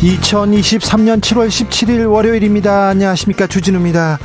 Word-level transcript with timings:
2023년 0.00 1.20
7월 1.20 1.48
17일 1.48 2.08
월요일입니다. 2.10 2.88
안녕하십니까. 2.88 3.48
주진우입니다. 3.48 4.18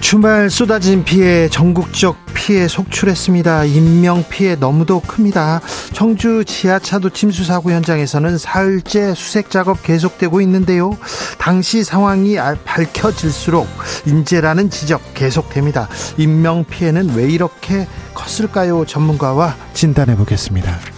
주말 0.00 0.48
쏟아진 0.48 1.04
비에 1.04 1.48
전국적 1.48 2.16
피해 2.34 2.66
속출했습니다. 2.68 3.64
인명 3.64 4.24
피해 4.28 4.54
너무도 4.54 5.00
큽니다. 5.00 5.60
청주 5.92 6.44
지하차도 6.46 7.10
침수 7.10 7.44
사고 7.44 7.70
현장에서는 7.72 8.38
사흘째 8.38 9.14
수색 9.14 9.50
작업 9.50 9.82
계속되고 9.82 10.40
있는데요. 10.42 10.96
당시 11.38 11.84
상황이 11.84 12.36
밝혀질수록 12.64 13.66
인재라는 14.06 14.70
지적 14.70 15.14
계속됩니다. 15.14 15.88
인명 16.16 16.64
피해는 16.64 17.14
왜 17.14 17.30
이렇게 17.30 17.86
컸을까요? 18.14 18.84
전문가와 18.86 19.56
진단해 19.74 20.16
보겠습니다. 20.16 20.93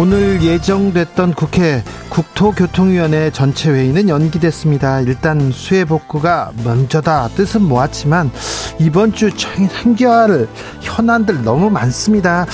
오늘 0.00 0.42
예정됐던 0.42 1.34
국회 1.34 1.84
국토교통위원회 2.08 3.30
전체 3.32 3.70
회의는 3.70 4.08
연기됐습니다. 4.08 5.02
일단 5.02 5.52
수해 5.52 5.84
복구가 5.84 6.52
먼저다 6.64 7.28
뜻은 7.36 7.60
모았지만 7.60 8.30
이번 8.78 9.12
주 9.12 9.28
행겨할 9.28 10.48
현안들 10.80 11.42
너무 11.42 11.68
많습니다. 11.68 12.46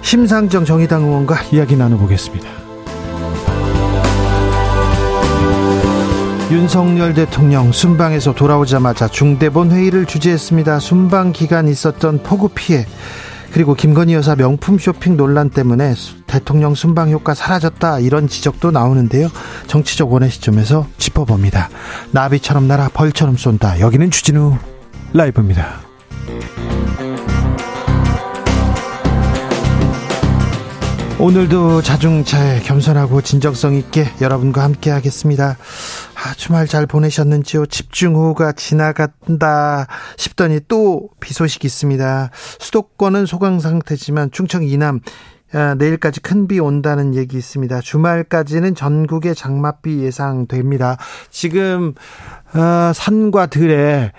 심상정 0.00 0.64
정의당 0.64 1.02
의원과 1.02 1.42
이야기 1.52 1.76
나눠보겠습니다. 1.76 2.48
윤석열 6.50 7.12
대통령 7.12 7.70
순방에서 7.70 8.34
돌아오자마자 8.34 9.08
중대본 9.08 9.72
회의를 9.72 10.06
주재했습니다. 10.06 10.78
순방 10.78 11.32
기간 11.32 11.68
있었던 11.68 12.22
폭우 12.22 12.48
피해 12.54 12.86
그리고 13.52 13.74
김건희 13.74 14.14
여사 14.14 14.34
명품 14.34 14.78
쇼핑 14.78 15.18
논란 15.18 15.50
때문에 15.50 15.92
대통령 16.28 16.74
순방 16.76 17.10
효과 17.10 17.34
사라졌다 17.34 17.98
이런 18.00 18.28
지적도 18.28 18.70
나오는데요. 18.70 19.28
정치적 19.66 20.12
원의 20.12 20.30
시점에서 20.30 20.86
짚어봅니다. 20.98 21.68
나비처럼 22.12 22.68
날아 22.68 22.90
벌처럼 22.94 23.36
쏜다. 23.36 23.80
여기는 23.80 24.10
주진우 24.12 24.56
라이브입니다. 25.14 25.80
오늘도 31.20 31.82
자중차에 31.82 32.60
겸손하고 32.60 33.22
진정성 33.22 33.74
있게 33.74 34.06
여러분과 34.20 34.62
함께 34.62 34.90
하겠습니다. 34.90 35.56
아, 36.14 36.34
주말 36.34 36.68
잘 36.68 36.86
보내셨는지요? 36.86 37.66
집중호우가 37.66 38.52
지나간다 38.52 39.88
싶더니 40.16 40.60
또 40.68 41.08
비 41.20 41.34
소식 41.34 41.64
있습니다. 41.64 42.30
수도권은 42.60 43.26
소강 43.26 43.58
상태지만 43.58 44.30
충청 44.30 44.62
이남 44.62 45.00
아, 45.00 45.10
내일까지 45.78 46.20
큰 46.20 46.46
비 46.48 46.60
온다는 46.60 47.14
얘기 47.14 47.36
있습니다. 47.36 47.80
주말까지는 47.80 48.74
전국에 48.74 49.34
장맛비 49.34 49.98
예상됩니다. 50.00 50.96
지금 51.30 51.94
어, 52.54 52.92
산과 52.94 53.46
들에 53.46 54.12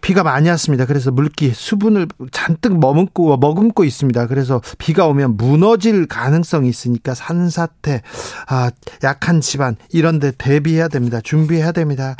비가 0.00 0.22
많이 0.22 0.48
왔습니다. 0.48 0.86
그래서 0.86 1.10
물기, 1.10 1.50
수분을 1.52 2.06
잔뜩 2.30 2.78
머금고, 2.78 3.36
머금고 3.36 3.84
있습니다. 3.84 4.28
그래서 4.28 4.62
비가 4.78 5.06
오면 5.06 5.36
무너질 5.36 6.06
가능성이 6.06 6.68
있으니까 6.68 7.14
산사태, 7.14 8.02
아, 8.46 8.70
약한 9.02 9.40
집안, 9.40 9.76
이런 9.90 10.20
데 10.20 10.30
대비해야 10.30 10.86
됩니다. 10.86 11.20
준비해야 11.20 11.72
됩니다. 11.72 12.14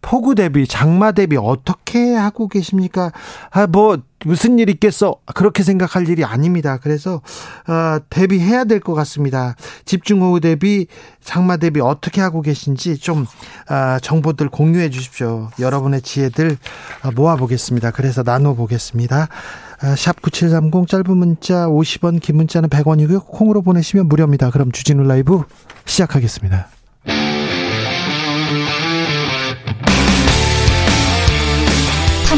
폭우 0.00 0.36
대비, 0.36 0.66
장마 0.68 1.10
대비 1.10 1.36
어떻게 1.36 2.14
하고 2.14 2.46
계십니까? 2.46 3.10
아, 3.50 3.66
뭐, 3.66 3.98
무슨 4.24 4.58
일 4.58 4.68
있겠어? 4.70 5.16
그렇게 5.34 5.62
생각할 5.62 6.08
일이 6.08 6.24
아닙니다. 6.24 6.78
그래서 6.82 7.22
어, 7.68 7.98
대비해야 8.10 8.64
될 8.64 8.80
것 8.80 8.94
같습니다. 8.94 9.54
집중호우 9.84 10.40
대비, 10.40 10.86
장마 11.22 11.56
대비 11.56 11.80
어떻게 11.80 12.20
하고 12.20 12.42
계신지 12.42 12.98
좀 12.98 13.26
어, 13.70 13.98
정보들 14.00 14.48
공유해 14.48 14.90
주십시오. 14.90 15.48
여러분의 15.58 16.02
지혜들 16.02 16.56
어, 17.04 17.10
모아보겠습니다. 17.14 17.90
그래서 17.92 18.22
나눠보겠습니다. 18.22 19.28
어, 19.82 19.86
샵9730 19.94 20.88
짧은 20.88 21.16
문자 21.16 21.66
50원 21.66 22.20
긴 22.20 22.36
문자는 22.36 22.68
100원이고요. 22.68 23.26
콩으로 23.26 23.62
보내시면 23.62 24.06
무료입니다. 24.08 24.50
그럼 24.50 24.72
주진우 24.72 25.02
라이브 25.04 25.42
시작하겠습니다. 25.86 26.68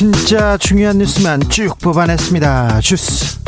진짜 0.00 0.56
중요한 0.56 0.96
뉴스만 0.96 1.40
쭉 1.50 1.76
뽑아냈습니다. 1.78 2.80
주스. 2.80 3.38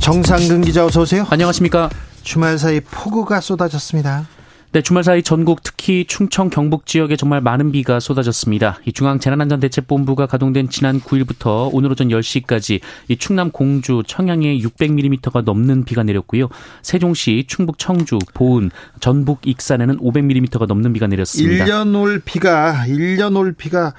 정상근 0.00 0.62
기자 0.62 0.84
어서 0.84 1.02
오세요. 1.02 1.24
안녕하십니까. 1.30 1.88
주말 2.24 2.58
사이 2.58 2.80
폭우가 2.80 3.40
쏟아졌습니다. 3.40 4.26
네, 4.76 4.82
주말 4.82 5.04
사이 5.04 5.22
전국 5.22 5.62
특히 5.62 6.04
충청 6.06 6.50
경북 6.50 6.84
지역에 6.84 7.16
정말 7.16 7.40
많은 7.40 7.72
비가 7.72 7.98
쏟아졌습니다. 7.98 8.78
이 8.84 8.92
중앙 8.92 9.18
재난안전대책본부가 9.18 10.26
가동된 10.26 10.68
지난 10.68 11.00
9일부터 11.00 11.70
오늘 11.72 11.90
오전 11.90 12.08
10시까지 12.08 12.80
이 13.08 13.16
충남 13.16 13.50
공주, 13.50 14.02
청양에 14.06 14.58
600mm가 14.58 15.44
넘는 15.44 15.84
비가 15.84 16.02
내렸고요. 16.02 16.50
세종시, 16.82 17.46
충북 17.48 17.78
청주, 17.78 18.18
보은, 18.34 18.70
전북 19.00 19.46
익산에는 19.46 19.96
500mm가 19.96 20.66
넘는 20.66 20.92
비가 20.92 21.06
내렸습니다. 21.06 21.64
1년 21.64 21.98
올 21.98 22.20
비가 22.22 22.84
1년 22.86 23.34
올 23.34 23.54
비가 23.54 23.94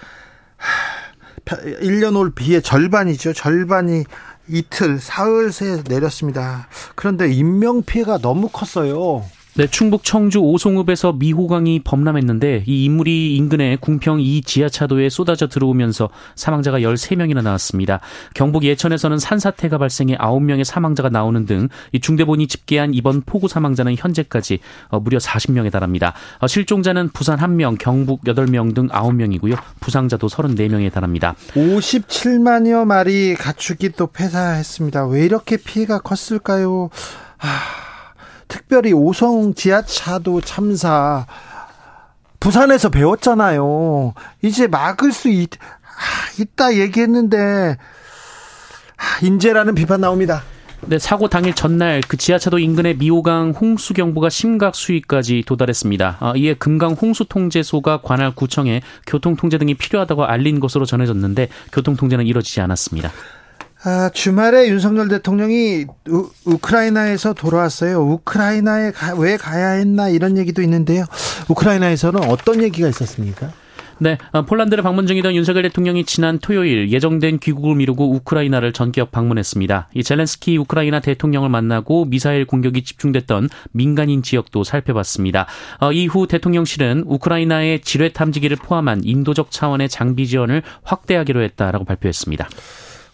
1년 1.47 2.15
올 2.15 2.35
비의 2.35 2.61
절반이죠. 2.61 3.33
절반이 3.33 4.03
이틀 4.47 4.99
사흘 4.99 5.51
새 5.51 5.81
내렸습니다. 5.89 6.67
그런데 6.93 7.33
인명 7.33 7.81
피해가 7.81 8.19
너무 8.19 8.47
컸어요. 8.47 9.25
네, 9.57 9.67
충북 9.67 10.03
청주 10.03 10.39
오송읍에서 10.39 11.13
미호강이 11.13 11.81
범람했는데 11.83 12.63
이 12.67 12.85
인물이 12.85 13.35
인근의 13.35 13.77
궁평 13.77 14.21
2 14.21 14.41
지하차도에 14.41 15.09
쏟아져 15.09 15.47
들어오면서 15.47 16.09
사망자가 16.35 16.79
13명이나 16.79 17.41
나왔습니다. 17.43 17.99
경북 18.33 18.63
예천에서는 18.63 19.17
산사태가 19.19 19.77
발생해 19.77 20.15
9명의 20.17 20.63
사망자가 20.63 21.09
나오는 21.09 21.45
등 21.45 21.67
이 21.91 21.99
중대본이 21.99 22.47
집계한 22.47 22.93
이번 22.93 23.21
폭우 23.21 23.47
사망자는 23.47 23.95
현재까지 23.97 24.59
어, 24.89 24.99
무려 24.99 25.17
40명에 25.17 25.71
달합니다. 25.71 26.13
어, 26.39 26.47
실종자는 26.47 27.09
부산 27.09 27.37
1명, 27.37 27.77
경북 27.79 28.21
8명 28.23 28.75
등 28.75 28.87
9명이고요. 28.87 29.57
부상자도 29.79 30.27
34명에 30.27 30.91
달합니다. 30.91 31.35
57만여 31.53 32.85
마리 32.85 33.35
가축이 33.35 33.91
또 33.93 34.07
폐사했습니다. 34.07 35.07
왜 35.07 35.25
이렇게 35.25 35.57
피해가 35.57 35.99
컸을까요? 35.99 36.89
아... 37.39 37.86
특별히 38.47 38.93
오송 38.93 39.53
지하차도 39.53 40.41
참사 40.41 41.25
부산에서 42.39 42.89
배웠잖아요. 42.89 44.13
이제 44.41 44.67
막을 44.67 45.11
수 45.11 45.29
있, 45.29 45.49
아, 45.53 46.39
있다 46.39 46.75
얘기했는데 46.77 47.77
아, 48.97 49.25
인재라는 49.25 49.75
비판 49.75 50.01
나옵니다. 50.01 50.43
네, 50.81 50.99
사고 50.99 51.27
당일 51.27 51.53
전날 51.53 52.01
그 52.07 52.17
지하차도 52.17 52.59
인근의 52.59 52.97
미호강 52.97 53.55
홍수 53.59 53.93
경보가 53.93 54.29
심각 54.29 54.75
수위까지 54.75 55.43
도달했습니다. 55.45 56.17
아, 56.19 56.33
이에 56.35 56.53
금강 56.53 56.93
홍수 56.93 57.25
통제소가 57.25 58.01
관할 58.01 58.33
구청에 58.33 58.81
교통 59.05 59.35
통제 59.35 59.57
등이 59.57 59.73
필요하다고 59.73 60.25
알린 60.25 60.59
것으로 60.59 60.85
전해졌는데 60.85 61.49
교통 61.71 61.95
통제는 61.95 62.25
이뤄지지 62.27 62.61
않았습니다. 62.61 63.11
아, 63.89 64.09
주말에 64.13 64.67
윤석열 64.67 65.07
대통령이 65.07 65.85
우, 66.09 66.57
크라이나에서 66.57 67.31
돌아왔어요. 67.31 68.01
우크라이나에 68.01 68.91
가, 68.91 69.15
왜 69.15 69.37
가야 69.37 69.69
했나 69.69 70.09
이런 70.09 70.37
얘기도 70.37 70.61
있는데요. 70.61 71.05
우크라이나에서는 71.47 72.29
어떤 72.29 72.61
얘기가 72.61 72.89
있었습니까? 72.89 73.49
네, 73.99 74.17
어, 74.33 74.41
폴란드를 74.41 74.83
방문 74.83 75.07
중이던 75.07 75.35
윤석열 75.35 75.63
대통령이 75.63 76.03
지난 76.03 76.37
토요일 76.39 76.91
예정된 76.91 77.39
귀국을 77.39 77.75
미루고 77.75 78.11
우크라이나를 78.15 78.73
전격 78.73 79.09
방문했습니다. 79.11 79.87
이 79.93 80.03
젤렌스키 80.03 80.57
우크라이나 80.57 80.99
대통령을 80.99 81.47
만나고 81.47 82.05
미사일 82.09 82.45
공격이 82.45 82.83
집중됐던 82.83 83.47
민간인 83.71 84.21
지역도 84.21 84.65
살펴봤습니다. 84.65 85.47
어, 85.79 85.93
이후 85.93 86.27
대통령실은 86.27 87.05
우크라이나의 87.07 87.79
지뢰 87.83 88.11
탐지기를 88.11 88.57
포함한 88.57 89.05
인도적 89.05 89.49
차원의 89.49 89.87
장비 89.87 90.27
지원을 90.27 90.61
확대하기로 90.83 91.41
했다라고 91.41 91.85
발표했습니다. 91.85 92.49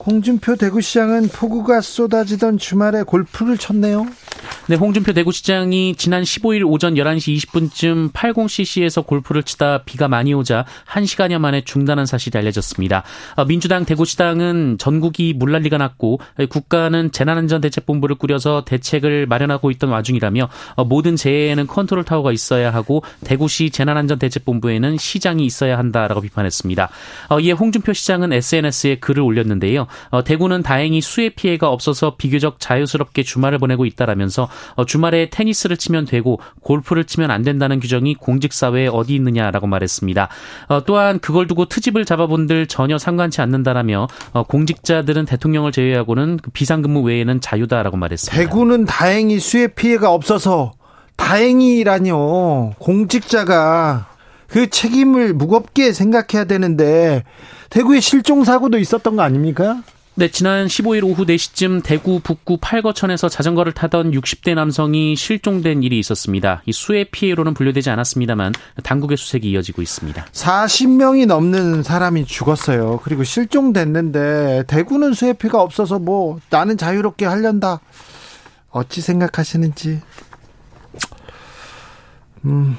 홍준표 0.06 0.58
대구시장은 0.58 1.30
폭우가 1.30 1.80
쏟아지던 1.80 2.58
주말에 2.58 3.04
골프를 3.04 3.58
쳤네요. 3.58 4.06
네, 4.68 4.76
홍준표 4.76 5.14
대구시장이 5.14 5.96
지난 5.96 6.24
15일 6.24 6.66
오전 6.66 6.96
11시 6.96 7.38
20분쯤 7.38 8.14
80cc에서 8.14 9.06
골프를 9.06 9.44
치다 9.44 9.84
비가 9.84 10.08
많이 10.08 10.34
오자 10.34 10.66
1시간여 10.88 11.38
만에 11.38 11.62
중단한 11.66 12.06
사실이 12.06 12.38
알려졌습니다. 12.38 13.04
어, 13.36 13.46
민주당 13.46 13.86
대구시당은 13.86 14.78
전국이 14.80 15.34
물난리가 15.34 15.78
났고 15.78 16.20
국가는 16.50 17.12
재난안전대책본부를 17.12 18.18
꾸려서 18.18 18.64
대책을 18.66 19.26
마련하고 19.28 19.72
있던 19.72 19.90
와중이라며 19.90 20.50
어, 20.76 20.86
모든 20.86 21.16
재해에는 21.16 21.68
컨트롤 21.68 22.04
타워가 22.04 22.32
있어야 22.32 22.74
하고 22.74 23.04
대구시 23.26 23.70
재난안전대책본부에는 23.70 24.98
시장이 24.98 25.46
있어야 25.46 25.78
한다라고 25.78 26.22
비판했습니다. 26.22 26.90
어, 27.30 27.40
이에 27.40 27.52
홍준표 27.52 27.94
시장은 27.94 28.32
SNS에 28.32 29.00
글을 29.00 29.24
올렸는데요. 29.24 29.88
대구는 30.26 30.64
다행히 30.64 31.02
수해 31.02 31.30
피해가 31.30 31.70
없어서 31.70 32.16
비교적 32.18 32.60
자유스럽게 32.60 33.24
주말을 33.24 33.60
보내고 33.60 33.86
있다라면서 33.86 34.50
어, 34.76 34.86
주말에 34.86 35.30
테니스를 35.30 35.78
치면 35.78 36.06
되고 36.06 36.40
골프를 36.62 37.06
치면 37.06 37.32
안 37.32 37.44
된다는 37.44 37.80
규정이 37.80 38.16
공직사회에 38.16 38.88
어디 38.88 39.16
있느냐라고 39.16 39.68
말했습니다. 39.68 40.30
어, 40.70 40.84
또한 40.86 41.20
그걸 41.20 41.48
두고 41.48 41.66
트집을 41.66 42.06
잡아본들 42.06 42.68
전혀 42.68 42.98
상관치 42.98 43.42
않는다라며 43.42 44.08
어, 44.34 44.44
공직자들은 44.44 45.26
대통령을 45.26 45.72
제외하고는 45.72 46.38
그 46.42 46.52
비상근무 46.52 47.02
외에는 47.02 47.42
자유다라고 47.42 47.98
말했습니다. 47.98 48.38
대구는 48.38 48.86
다행히 48.86 49.40
수해 49.40 49.68
피해가 49.68 50.12
없어서 50.12 50.74
다행이라뇨. 51.16 52.74
공직자가 52.80 54.08
그 54.48 54.70
책임을 54.70 55.34
무겁게 55.34 55.94
생각해야 55.94 56.46
되는데 56.46 57.24
대구에 57.74 58.02
실종 58.02 58.44
사고도 58.44 58.78
있었던 58.78 59.16
거 59.16 59.24
아닙니까? 59.24 59.82
네, 60.14 60.30
지난 60.30 60.68
15일 60.68 61.04
오후 61.06 61.26
4시쯤 61.26 61.82
대구 61.84 62.20
북구 62.20 62.60
팔거천에서 62.62 63.30
자전거를 63.30 63.72
타던 63.74 64.12
60대 64.12 64.54
남성이 64.54 65.16
실종된 65.16 65.82
일이 65.82 65.98
있었습니다. 65.98 66.62
이 66.68 66.72
수해 66.72 67.04
피해로는 67.04 67.56
분류되지 67.56 67.90
않았습니다만 67.90 68.54
당국의 68.84 69.18
수색이 69.18 69.50
이어지고 69.50 69.82
있습니다. 69.82 70.24
40명이 70.24 71.26
넘는 71.26 71.82
사람이 71.82 72.26
죽었어요. 72.26 73.00
그리고 73.04 73.24
실종됐는데 73.24 74.66
대구는 74.68 75.14
수해 75.14 75.34
피해가 75.34 75.60
없어서 75.60 75.98
뭐 75.98 76.40
나는 76.52 76.78
자유롭게 76.78 77.26
하련다. 77.26 77.80
어찌 78.70 79.02
생각하시는지. 79.02 80.00
음, 82.46 82.78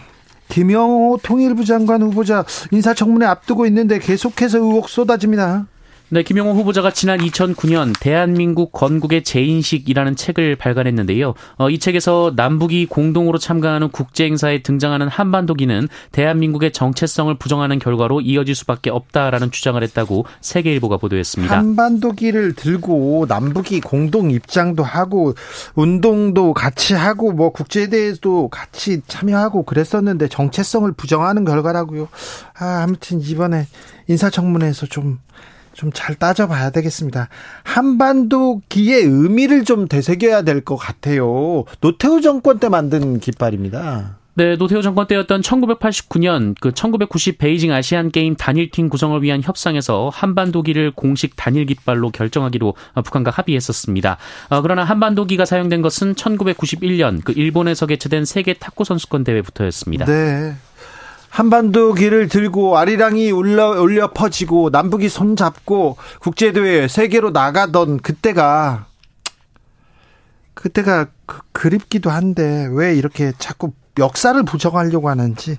김영호 0.49 1.21
통일부 1.23 1.65
장관 1.65 2.03
후보자 2.03 2.45
인사청문회 2.71 3.27
앞두고 3.27 3.67
있는데 3.67 3.99
계속해서 3.99 4.59
의혹 4.59 4.89
쏟아집니다. 4.89 5.67
네, 6.11 6.23
김영호 6.23 6.53
후보자가 6.53 6.91
지난 6.91 7.19
2009년 7.19 7.95
대한민국 7.99 8.73
건국의 8.73 9.25
재인식이라는 9.25 10.17
책을 10.17 10.57
발간했는데요. 10.57 11.33
어, 11.57 11.71
이 11.71 11.79
책에서 11.79 12.35
남북이 12.37 12.87
공동으로 12.87 13.39
참가하는 13.39 13.89
국제 13.89 14.27
행사에 14.27 14.63
등장하는 14.63 15.09
한반도기는 15.09 15.89
대한민국의 16.13 16.73
정체성을 16.73 17.35
부정하는 17.39 17.79
결과로 17.79 18.21
이어질 18.21 18.55
수밖에 18.55 18.91
없다라는 18.91 19.51
주장을 19.51 19.83
했다고 19.83 20.27
세계일보가 20.43 20.99
보도했습니다. 20.99 21.57
한반도기를 21.57 22.53
들고 22.53 23.25
남북이 23.27 23.81
공동 23.81 24.31
입장도 24.31 24.83
하고 24.83 25.35
운동도 25.75 26.53
같이 26.53 26.93
하고 26.93 27.33
뭐 27.33 27.51
국제 27.51 27.89
대회도 27.89 28.49
같이 28.49 29.01
참여하고 29.07 29.63
그랬었는데 29.63 30.29
정체성을 30.29 30.93
부정하는 30.93 31.47
결과라고요. 31.47 32.09
아, 32.59 32.83
아무튼 32.83 33.23
이번에 33.23 33.67
인사청문회에서 34.07 34.85
좀 34.87 35.19
좀 35.75 35.91
잘 35.93 36.15
따져봐야 36.17 36.71
되겠습니다. 36.71 37.29
한반도기의 37.63 39.03
의미를 39.03 39.65
좀 39.65 39.87
되새겨야 39.89 40.43
될 40.43 40.65
것 40.65 40.77
같아요. 40.77 41.65
노태우 41.81 42.21
정권 42.21 42.59
때 42.59 42.69
만든 42.69 43.21
깃발입니다. 43.21 44.17
네, 44.37 44.57
노태우 44.57 44.83
정권 44.83 45.07
때였던 45.07 45.43
1989년 45.43 46.57
그 46.61 46.73
1990 46.73 47.39
베이징 47.39 47.71
아시안 47.73 48.11
게임 48.11 48.35
단일팀 48.35 48.89
구성을 48.89 49.23
위한 49.23 49.41
협상에서 49.43 50.11
한반도기를 50.13 50.91
공식 50.93 51.37
단일 51.37 51.67
깃발로 51.67 52.11
결정하기로 52.11 52.75
북한과 53.05 53.31
합의했었습니다. 53.31 54.17
어, 54.49 54.63
그러나 54.63 54.83
한반도기가 54.83 55.45
사용된 55.45 55.83
것은 55.83 56.15
1991년 56.15 57.23
그 57.25 57.33
일본에서 57.33 57.87
개최된 57.87 58.25
세계 58.25 58.55
탁구 58.55 58.83
선수권 58.85 59.23
대회부터였습니다. 59.23 60.07
네. 60.07 60.55
한반도 61.35 61.95
길을 61.95 62.29
들고 62.29 62.79
아리랑이 62.79 63.33
올려, 63.33 63.71
올려 63.71 64.13
퍼지고 64.13 64.71
남북이 64.71 65.09
손잡고 65.09 65.97
국제대회 66.21 66.87
세계로 66.87 67.31
나가던 67.31 67.99
그때가 67.99 68.87
그때가 70.55 71.09
그, 71.27 71.41
그립기도 71.51 72.09
한데 72.09 72.69
왜 72.71 72.95
이렇게 72.95 73.33
자꾸 73.37 73.73
역사를 73.99 74.41
부정하려고 74.45 75.09
하는지 75.09 75.59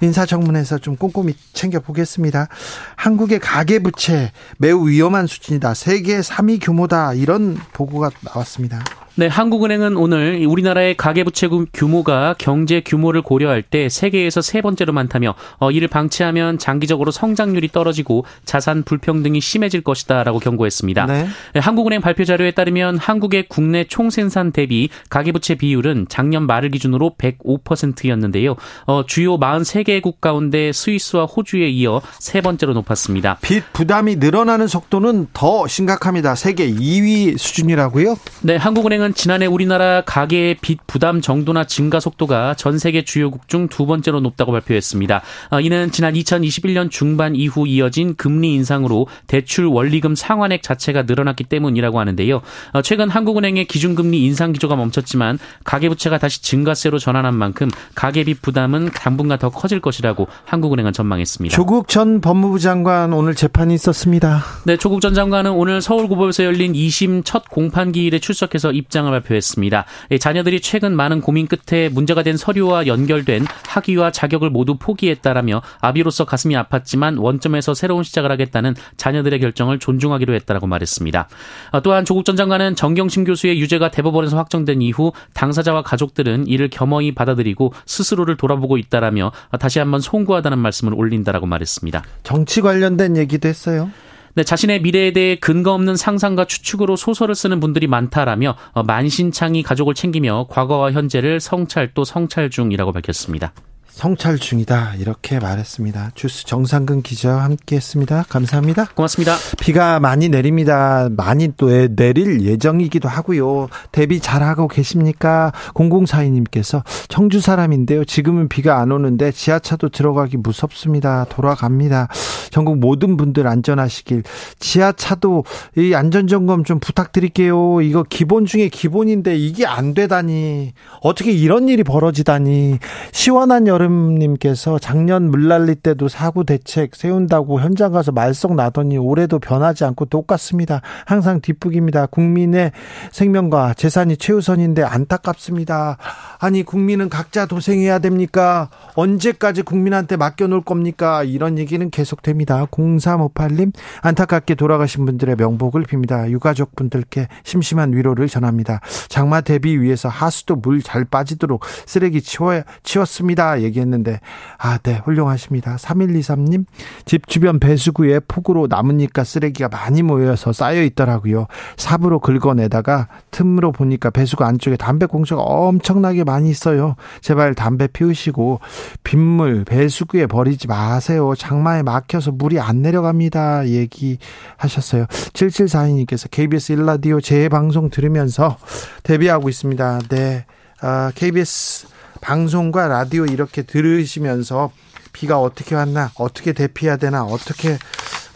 인사청문회에서 0.00 0.78
좀 0.78 0.96
꼼꼼히 0.96 1.34
챙겨보겠습니다. 1.52 2.48
한국의 2.96 3.40
가계부채 3.40 4.32
매우 4.56 4.88
위험한 4.88 5.26
수준이다. 5.26 5.74
세계 5.74 6.20
3위 6.20 6.64
규모다. 6.64 7.12
이런 7.12 7.58
보고가 7.74 8.10
나왔습니다. 8.22 8.82
네, 9.20 9.26
한국은행은 9.26 9.98
오늘 9.98 10.46
우리나라의 10.46 10.96
가계부채 10.96 11.50
규모가 11.74 12.36
경제 12.38 12.80
규모를 12.80 13.20
고려할 13.20 13.60
때 13.60 13.90
세계에서 13.90 14.40
세 14.40 14.62
번째로 14.62 14.94
많다며 14.94 15.34
어, 15.58 15.70
이를 15.70 15.88
방치하면 15.88 16.56
장기적으로 16.56 17.10
성장률이 17.10 17.68
떨어지고 17.68 18.24
자산 18.46 18.82
불평등이 18.82 19.42
심해질 19.42 19.82
것이다라고 19.82 20.38
경고했습니다. 20.38 21.04
네. 21.04 21.28
네, 21.52 21.60
한국은행 21.60 22.00
발표 22.00 22.24
자료에 22.24 22.52
따르면 22.52 22.96
한국의 22.96 23.48
국내 23.50 23.84
총생산 23.84 24.52
대비 24.52 24.88
가계부채 25.10 25.56
비율은 25.56 26.06
작년 26.08 26.46
말을 26.46 26.70
기준으로 26.70 27.16
105%였는데요. 27.18 28.56
어, 28.86 29.04
주요 29.04 29.38
43개국 29.38 30.22
가운데 30.22 30.72
스위스와 30.72 31.26
호주에 31.26 31.68
이어 31.68 32.00
세 32.18 32.40
번째로 32.40 32.72
높았습니다. 32.72 33.36
빚 33.42 33.70
부담이 33.74 34.16
늘어나는 34.16 34.66
속도는 34.66 35.26
더 35.34 35.66
심각합니다. 35.66 36.36
세계 36.36 36.70
2위 36.70 37.36
수준이라고요? 37.36 38.16
네, 38.44 38.56
한국은행은 38.56 39.09
은행은 39.10 39.14
지난해 39.14 39.46
우리나라 39.46 40.02
가계의 40.02 40.56
빚 40.60 40.78
부담 40.86 41.20
정도나 41.20 41.64
증가 41.64 42.00
속도가 42.00 42.54
전 42.54 42.78
세계 42.78 43.02
주요국 43.04 43.48
중 43.48 43.68
두 43.68 43.86
번째로 43.86 44.20
높다고 44.20 44.52
발표했습니다. 44.52 45.22
어, 45.50 45.60
이는 45.60 45.90
지난 45.90 46.14
2021년 46.14 46.90
중반 46.90 47.36
이후 47.36 47.66
이어진 47.66 48.14
금리 48.16 48.54
인상으로 48.54 49.06
대출 49.26 49.66
원리금 49.66 50.14
상환액 50.14 50.62
자체가 50.62 51.02
늘어났기 51.02 51.44
때문이라고 51.44 52.00
하는데요. 52.00 52.40
어, 52.72 52.82
최근 52.82 53.08
한국은행의 53.08 53.66
기준금리 53.66 54.24
인상 54.24 54.52
기조가 54.52 54.76
멈췄지만 54.76 55.38
가계부채가 55.64 56.18
다시 56.18 56.42
증가세로 56.42 56.98
전환한 56.98 57.34
만큼 57.34 57.70
가계빚 57.94 58.42
부담은 58.42 58.90
당분간 58.92 59.38
더 59.38 59.50
커질 59.50 59.80
것이라고 59.80 60.26
한국은행은 60.44 60.92
전망했습니다. 60.92 61.54
조국 61.54 61.88
전 61.88 62.20
법무부 62.20 62.58
장관 62.58 63.12
오늘 63.12 63.34
재판이 63.34 63.74
있었습니다. 63.74 64.42
네, 64.64 64.76
조국 64.76 65.00
전 65.00 65.14
장관은 65.14 65.52
오늘 65.52 65.80
서울고법에서 65.80 66.44
열린 66.44 66.72
2심 66.72 67.24
첫 67.24 67.48
공판 67.48 67.92
기일에 67.92 68.18
출석해서 68.18 68.72
입 68.72 68.90
입장을 69.00 69.10
발표했습니다. 69.10 69.84
자녀들이 70.20 70.60
최근 70.60 70.94
많은 70.94 71.20
고민 71.20 71.46
끝에 71.46 71.88
문제가 71.88 72.22
된 72.22 72.36
서류와 72.36 72.86
연결된 72.86 73.46
학위와 73.66 74.10
자격을 74.10 74.50
모두 74.50 74.76
포기했다라며 74.78 75.62
아비로서 75.80 76.24
가슴이 76.24 76.54
아팠지만 76.54 77.20
원점에서 77.20 77.74
새로운 77.74 78.02
시작을 78.02 78.30
하겠다는 78.30 78.74
자녀들의 78.96 79.40
결정을 79.40 79.78
존중하기로 79.78 80.34
했다라고 80.34 80.66
말했습니다. 80.66 81.28
아, 81.72 81.80
또한 81.80 82.04
조국 82.04 82.24
전 82.24 82.36
장관은 82.36 82.76
정경심 82.76 83.24
교수의 83.24 83.60
유죄가 83.60 83.90
대법원에서 83.90 84.36
확정된 84.36 84.82
이후 84.82 85.12
당사자와 85.34 85.82
가족들은 85.82 86.46
이를 86.46 86.68
겸허히 86.68 87.14
받아들이고 87.14 87.72
스스로를 87.86 88.36
돌아보고 88.36 88.78
있다라며 88.78 89.32
다시 89.58 89.78
한번 89.78 90.00
송구하다는 90.00 90.58
말씀을 90.58 90.94
올린다라고 90.94 91.46
말했습니다. 91.46 92.04
정치 92.22 92.60
관련된 92.60 93.16
얘기도 93.16 93.48
했어요. 93.48 93.90
네, 94.34 94.44
자신의 94.44 94.82
미래에 94.82 95.12
대해 95.12 95.36
근거 95.36 95.72
없는 95.72 95.96
상상과 95.96 96.44
추측으로 96.44 96.96
소설을 96.96 97.34
쓰는 97.34 97.60
분들이 97.60 97.86
많다라며 97.86 98.56
어, 98.72 98.82
만신창이 98.82 99.62
가족을 99.62 99.94
챙기며 99.94 100.46
과거와 100.48 100.92
현재를 100.92 101.40
성찰 101.40 101.92
또 101.94 102.04
성찰 102.04 102.50
중이라고 102.50 102.92
밝혔습니다. 102.92 103.52
성찰 104.00 104.38
중이다 104.38 104.94
이렇게 104.98 105.38
말했습니다. 105.38 106.12
주스 106.14 106.46
정상근 106.46 107.02
기자와 107.02 107.44
함께했습니다. 107.44 108.24
감사합니다. 108.30 108.86
고맙습니다. 108.94 109.36
비가 109.60 110.00
많이 110.00 110.30
내립니다. 110.30 111.10
많이 111.14 111.52
또 111.58 111.68
내릴 111.68 112.40
예정이기도 112.40 113.10
하고요. 113.10 113.68
대비 113.92 114.18
잘하고 114.20 114.68
계십니까? 114.68 115.52
0042님께서 115.74 116.82
청주 117.08 117.42
사람인데요. 117.42 118.06
지금은 118.06 118.48
비가 118.48 118.80
안 118.80 118.90
오는데 118.90 119.32
지하차도 119.32 119.90
들어가기 119.90 120.38
무섭습니다. 120.38 121.26
돌아갑니다. 121.28 122.08
전국 122.50 122.78
모든 122.78 123.18
분들 123.18 123.46
안전하시길. 123.46 124.22
지하차도 124.58 125.44
이 125.76 125.92
안전점검 125.92 126.64
좀 126.64 126.80
부탁드릴게요. 126.80 127.82
이거 127.82 128.02
기본 128.08 128.46
중에 128.46 128.70
기본인데 128.70 129.36
이게 129.36 129.66
안 129.66 129.92
되다니. 129.92 130.72
어떻게 131.02 131.32
이런 131.32 131.68
일이 131.68 131.84
벌어지다니. 131.84 132.78
시원한 133.12 133.66
여름 133.66 133.89
이름님께서 133.90 134.78
작년 134.78 135.30
물난리 135.30 135.76
때도 135.76 136.08
사고 136.08 136.44
대책 136.44 136.94
세운다고 136.94 137.60
현장 137.60 137.92
가서 137.92 138.12
말썽 138.12 138.54
나더니 138.54 138.98
올해도 138.98 139.38
변하지 139.38 139.84
않고 139.84 140.06
똑같습니다. 140.06 140.80
항상 141.06 141.40
뒷북입니다. 141.40 142.06
국민의 142.06 142.72
생명과 143.12 143.74
재산이 143.74 144.16
최우선인데 144.16 144.82
안타깝습니다. 144.82 145.96
아니 146.38 146.62
국민은 146.62 147.08
각자 147.08 147.46
도생해야 147.46 147.98
됩니까? 147.98 148.70
언제까지 148.94 149.62
국민한테 149.62 150.16
맡겨놓을 150.16 150.62
겁니까? 150.62 151.22
이런 151.22 151.58
얘기는 151.58 151.88
계속됩니다. 151.90 152.66
0358님 152.66 153.72
안타깝게 154.02 154.54
돌아가신 154.54 155.04
분들의 155.06 155.36
명복을 155.36 155.84
빕니다. 155.84 156.28
유가족 156.30 156.76
분들께 156.76 157.28
심심한 157.44 157.92
위로를 157.92 158.28
전합니다. 158.28 158.80
장마 159.08 159.40
대비 159.40 159.80
위해서 159.80 160.08
하수도 160.08 160.56
물 160.56 160.80
잘 160.82 161.04
빠지도록 161.04 161.64
쓰레기 161.86 162.20
치워 162.20 162.62
치웠습니다. 162.82 163.62
얘기 163.70 163.80
얘기했는데 163.80 164.20
아, 164.58 164.78
네, 164.78 165.00
훌륭하십니다. 165.04 165.76
3123님 165.76 166.66
집 167.04 167.26
주변 167.26 167.58
배수구에 167.58 168.20
폭우로 168.20 168.66
나뭇잎과 168.68 169.24
쓰레기가 169.24 169.68
많이 169.68 170.02
모여서 170.02 170.52
쌓여 170.52 170.82
있더라고요. 170.82 171.46
삽으로 171.76 172.20
긁어내다가 172.20 173.08
틈으로 173.30 173.72
보니까 173.72 174.10
배수구 174.10 174.44
안쪽에 174.44 174.76
담배 174.76 175.06
꽁초가 175.06 175.42
엄청나게 175.42 176.24
많이 176.24 176.50
있어요. 176.50 176.96
제발 177.20 177.54
담배 177.54 177.86
피우시고 177.86 178.60
빗물 179.02 179.64
배수구에 179.64 180.26
버리지 180.26 180.68
마세요. 180.68 181.32
장마에 181.36 181.82
막혀서 181.82 182.32
물이 182.32 182.60
안 182.60 182.82
내려갑니다. 182.82 183.68
얘기하셨어요. 183.68 185.06
7742님께서 185.06 186.30
KBS 186.30 186.72
일라디오 186.72 187.20
재방송 187.20 187.90
들으면서 187.90 188.56
데뷔하고 189.02 189.48
있습니다. 189.48 190.00
네. 190.10 190.44
아, 190.82 191.12
KBS 191.14 191.86
방송과 192.20 192.88
라디오 192.88 193.24
이렇게 193.26 193.62
들으시면서 193.62 194.70
비가 195.12 195.40
어떻게 195.40 195.74
왔나, 195.74 196.10
어떻게 196.16 196.52
대피해야 196.52 196.96
되나, 196.96 197.24
어떻게 197.24 197.78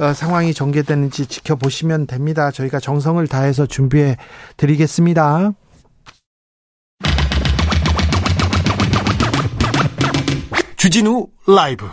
어, 0.00 0.12
상황이 0.12 0.52
전개되는지 0.52 1.26
지켜보시면 1.26 2.06
됩니다. 2.06 2.50
저희가 2.50 2.80
정성을 2.80 3.24
다해서 3.28 3.66
준비해 3.66 4.16
드리겠습니다. 4.56 5.52
주진우 10.76 11.28
라이브 11.46 11.86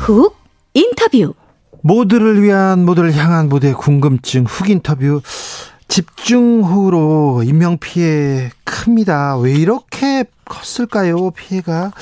훅 0.00 0.34
인터뷰 0.72 1.34
모두를 1.82 2.42
위한 2.42 2.84
모두를 2.84 3.14
향한 3.14 3.48
모두의 3.50 3.74
궁금증 3.74 4.44
훅 4.44 4.70
인터뷰 4.70 5.20
집중호우로 5.88 7.42
인명피해 7.44 8.50
큽니다. 8.64 9.36
왜 9.36 9.52
이렇게 9.52 10.24
컸을까요? 10.46 11.32
피해가 11.32 11.92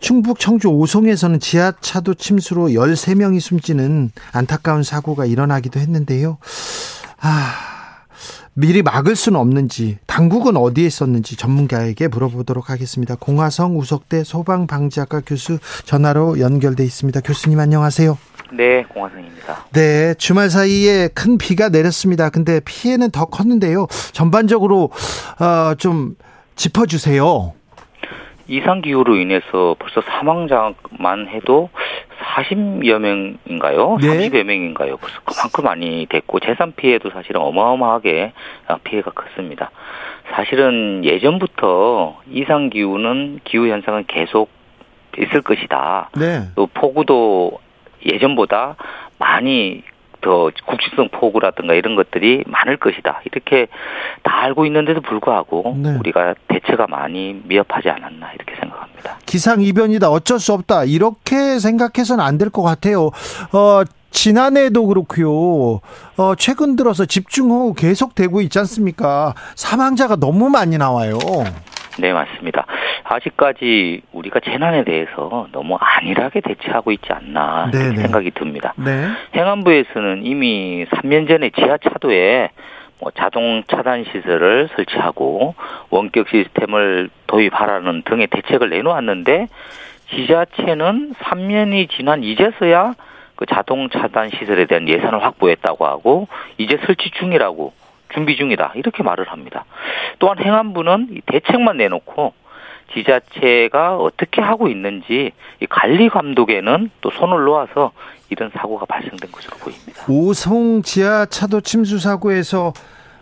충북 0.00 0.40
청주 0.40 0.68
오송에서는 0.68 1.38
지하차도 1.38 2.14
침수로 2.14 2.68
13명이 2.68 3.40
숨지는 3.40 4.10
안타까운 4.32 4.82
사고가 4.82 5.24
일어나기도 5.26 5.78
했는데요. 5.78 6.38
아, 7.20 7.52
미리 8.58 8.82
막을 8.82 9.14
수는 9.14 9.38
없는지 9.38 9.98
당국은 10.06 10.56
어디에 10.56 10.84
있었는지 10.84 11.36
전문가에게 11.36 12.08
물어보도록 12.08 12.70
하겠습니다. 12.70 13.14
공화성 13.14 13.78
우석대 13.78 14.24
소방방지학과 14.24 15.22
교수 15.24 15.60
전화로 15.84 16.40
연결돼 16.40 16.82
있습니다. 16.82 17.20
교수님 17.20 17.60
안녕하세요. 17.60 18.18
네, 18.54 18.82
공화성입니다. 18.82 19.66
네, 19.72 20.14
주말 20.14 20.50
사이에 20.50 21.06
큰 21.06 21.38
비가 21.38 21.68
내렸습니다. 21.68 22.30
근데 22.30 22.58
피해는 22.58 23.12
더 23.12 23.26
컸는데요. 23.26 23.86
전반적으로 24.10 24.90
어, 25.38 25.74
좀 25.76 26.16
짚어주세요. 26.56 27.52
이상 28.48 28.80
기후로 28.80 29.16
인해서 29.16 29.76
벌써 29.78 30.00
사망자만 30.00 31.28
해도 31.28 31.68
40여 32.20 32.98
명인가요? 32.98 33.98
네. 34.00 34.28
30여 34.30 34.42
명인가요? 34.42 34.96
벌써 34.96 35.20
그만큼 35.24 35.64
많이 35.64 36.06
됐고 36.08 36.40
재산 36.40 36.72
피해도 36.72 37.10
사실은 37.10 37.40
어마어마하게 37.42 38.32
피해가 38.84 39.10
컸습니다. 39.10 39.70
사실은 40.34 41.04
예전부터 41.04 42.20
이상 42.30 42.70
기후는 42.70 43.40
기후 43.44 43.68
현상은 43.68 44.04
계속 44.06 44.50
있을 45.18 45.42
것이다. 45.42 46.10
네. 46.18 46.42
또 46.54 46.66
폭우도 46.66 47.58
예전보다 48.06 48.76
많이 49.18 49.82
더 50.20 50.50
국지성 50.66 51.08
폭우라든가 51.10 51.74
이런 51.74 51.94
것들이 51.96 52.44
많을 52.46 52.76
것이다. 52.76 53.20
이렇게 53.24 53.68
다 54.22 54.42
알고 54.42 54.66
있는데도 54.66 55.00
불구하고 55.00 55.76
네. 55.78 55.96
우리가 55.98 56.34
대처가 56.48 56.86
많이 56.88 57.40
미흡하지 57.44 57.88
않았나 57.88 58.32
이렇게 58.34 58.54
생각합니다. 58.60 59.18
기상 59.26 59.60
이변이다. 59.62 60.10
어쩔 60.10 60.38
수 60.40 60.52
없다. 60.52 60.84
이렇게 60.84 61.58
생각해서는 61.58 62.24
안 62.24 62.38
될 62.38 62.50
것 62.50 62.62
같아요. 62.62 63.06
어, 63.52 63.82
지난해에도 64.10 64.86
그렇고요. 64.86 65.80
어, 66.16 66.34
최근 66.36 66.76
들어서 66.76 67.04
집중호우 67.04 67.74
계속되고 67.74 68.40
있지 68.42 68.58
않습니까? 68.60 69.34
사망자가 69.54 70.16
너무 70.16 70.48
많이 70.50 70.78
나와요. 70.78 71.18
네, 71.98 72.12
맞습니다. 72.12 72.66
아직까지 73.04 74.02
우리가 74.12 74.40
재난에 74.40 74.84
대해서 74.84 75.48
너무 75.52 75.76
안일하게 75.80 76.40
대처하고 76.40 76.92
있지 76.92 77.12
않나 77.12 77.70
네, 77.72 77.90
네. 77.90 77.96
생각이 77.96 78.30
듭니다. 78.32 78.74
네. 78.76 79.08
행안부에서는 79.34 80.24
이미 80.24 80.86
3년 80.86 81.28
전에 81.28 81.50
지하차도에 81.50 82.50
뭐 83.00 83.10
자동 83.12 83.62
차단 83.68 84.04
시설을 84.04 84.68
설치하고 84.74 85.54
원격 85.90 86.28
시스템을 86.28 87.10
도입하라는 87.26 88.02
등의 88.02 88.26
대책을 88.28 88.70
내놓았는데 88.70 89.46
지자체는 90.10 91.14
3년이 91.14 91.90
지난 91.90 92.24
이제서야 92.24 92.94
그 93.36 93.46
자동 93.46 93.88
차단 93.88 94.30
시설에 94.30 94.66
대한 94.66 94.88
예산을 94.88 95.22
확보했다고 95.22 95.86
하고 95.86 96.26
이제 96.56 96.76
설치 96.84 97.10
중이라고 97.10 97.72
준비 98.14 98.36
중이다 98.36 98.72
이렇게 98.74 99.02
말을 99.02 99.28
합니다. 99.28 99.64
또한 100.18 100.38
행안부는 100.38 101.20
대책만 101.26 101.76
내놓고 101.76 102.32
지자체가 102.94 103.96
어떻게 103.96 104.40
하고 104.40 104.68
있는지 104.68 105.32
관리 105.68 106.08
감독에는 106.08 106.90
또 107.00 107.10
손을 107.10 107.44
놓아서 107.44 107.92
이런 108.30 108.50
사고가 108.54 108.86
발생된 108.86 109.30
것으로 109.30 109.56
보입니다. 109.58 110.04
오송 110.08 110.82
지하 110.82 111.26
차도 111.26 111.60
침수 111.60 111.98
사고에서 111.98 112.72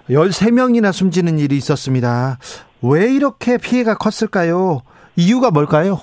13명이나 0.08 0.92
숨지는 0.92 1.38
일이 1.38 1.56
있었습니다. 1.56 2.38
왜 2.82 3.12
이렇게 3.12 3.58
피해가 3.58 3.96
컸을까요? 3.96 4.82
이유가 5.16 5.50
뭘까요? 5.50 5.98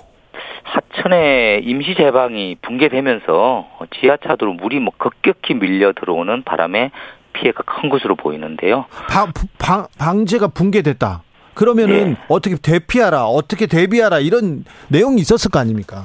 하천에 0.63 1.61
임시 1.63 1.95
제방이 1.95 2.57
붕괴되면서 2.61 3.67
지하차도로 3.99 4.53
물이 4.53 4.79
뭐 4.79 4.93
급격히 4.97 5.53
밀려 5.53 5.93
들어오는 5.93 6.43
바람에 6.43 6.91
피해가 7.33 7.63
큰 7.63 7.89
것으로 7.89 8.15
보이는데요. 8.15 8.85
방, 9.09 9.31
방, 9.59 9.87
방제가 9.97 10.47
붕괴됐다. 10.47 11.23
그러면은 11.53 12.11
예. 12.11 12.15
어떻게 12.29 12.55
대피하라, 12.55 13.25
어떻게 13.25 13.67
대비하라 13.67 14.19
이런 14.19 14.65
내용이 14.87 15.21
있었을 15.21 15.51
거 15.51 15.59
아닙니까? 15.59 16.03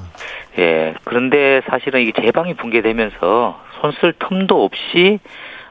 예. 0.59 0.93
그런데 1.03 1.61
사실은 1.69 2.01
이게 2.01 2.11
제방이 2.21 2.55
붕괴되면서 2.55 3.59
손쓸 3.81 4.13
틈도 4.19 4.63
없이 4.63 5.19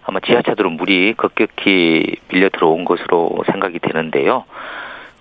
아마 0.05 0.21
지하차도로 0.21 0.71
물이 0.71 1.15
급격히 1.17 2.17
밀려 2.29 2.49
들어온 2.49 2.85
것으로 2.85 3.45
생각이 3.51 3.79
되는데요. 3.79 4.45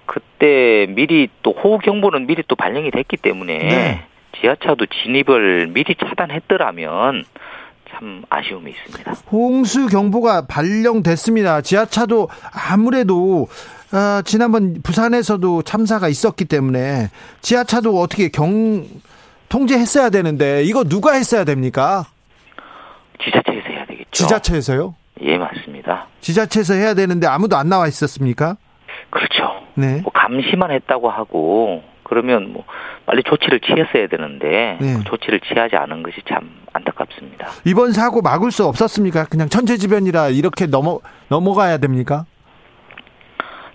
그때 0.05 0.87
미리 0.89 1.27
또 1.43 1.51
호우 1.51 1.77
경보는 1.79 2.25
미리 2.25 2.41
또 2.47 2.55
발령이 2.55 2.91
됐기 2.91 3.17
때문에 3.17 3.57
네. 3.57 4.05
지하차도 4.39 4.85
진입을 4.85 5.67
미리 5.67 5.95
차단했더라면 5.95 7.25
참 7.91 8.23
아쉬움이 8.29 8.71
있습니다. 8.71 9.13
홍수 9.31 9.87
경보가 9.87 10.47
발령됐습니다. 10.47 11.61
지하차도 11.61 12.29
아무래도 12.69 13.47
어, 13.93 14.21
지난번 14.23 14.81
부산에서도 14.83 15.61
참사가 15.61 16.07
있었기 16.09 16.45
때문에 16.45 17.09
지하차도 17.41 17.99
어떻게 17.99 18.29
경 18.29 18.85
통제했어야 19.49 20.09
되는데 20.09 20.63
이거 20.63 20.83
누가 20.83 21.13
했어야 21.13 21.45
됩니까? 21.45 22.05
지자체에서 23.23 23.67
해야 23.69 23.85
되겠죠. 23.85 24.09
지자체에서요? 24.11 24.95
예, 25.21 25.37
맞습니다. 25.37 26.07
지자체에서 26.21 26.73
해야 26.73 26.93
되는데 26.93 27.27
아무도 27.27 27.55
안 27.55 27.69
나와 27.69 27.87
있었습니까? 27.87 28.57
그렇죠. 29.09 29.65
네. 29.75 30.01
뭐 30.01 30.11
감시만 30.11 30.71
했다고 30.71 31.09
하고 31.09 31.81
그러면 32.07 32.53
뭐 32.53 32.63
빨리 33.05 33.23
조치를 33.23 33.59
취했어야 33.59 34.07
되는데 34.07 34.77
네. 34.79 34.93
그 34.97 35.03
조치를 35.03 35.41
취하지 35.41 35.75
않은 35.75 36.03
것이 36.03 36.21
참 36.27 36.49
안타깝습니다. 36.73 37.47
이번 37.65 37.91
사고 37.91 38.21
막을 38.21 38.51
수 38.51 38.65
없었습니까? 38.65 39.25
그냥 39.25 39.49
천재지변이라 39.49 40.29
이렇게 40.29 40.65
넘어 40.67 40.99
넘어가야 41.29 41.77
됩니까? 41.77 42.25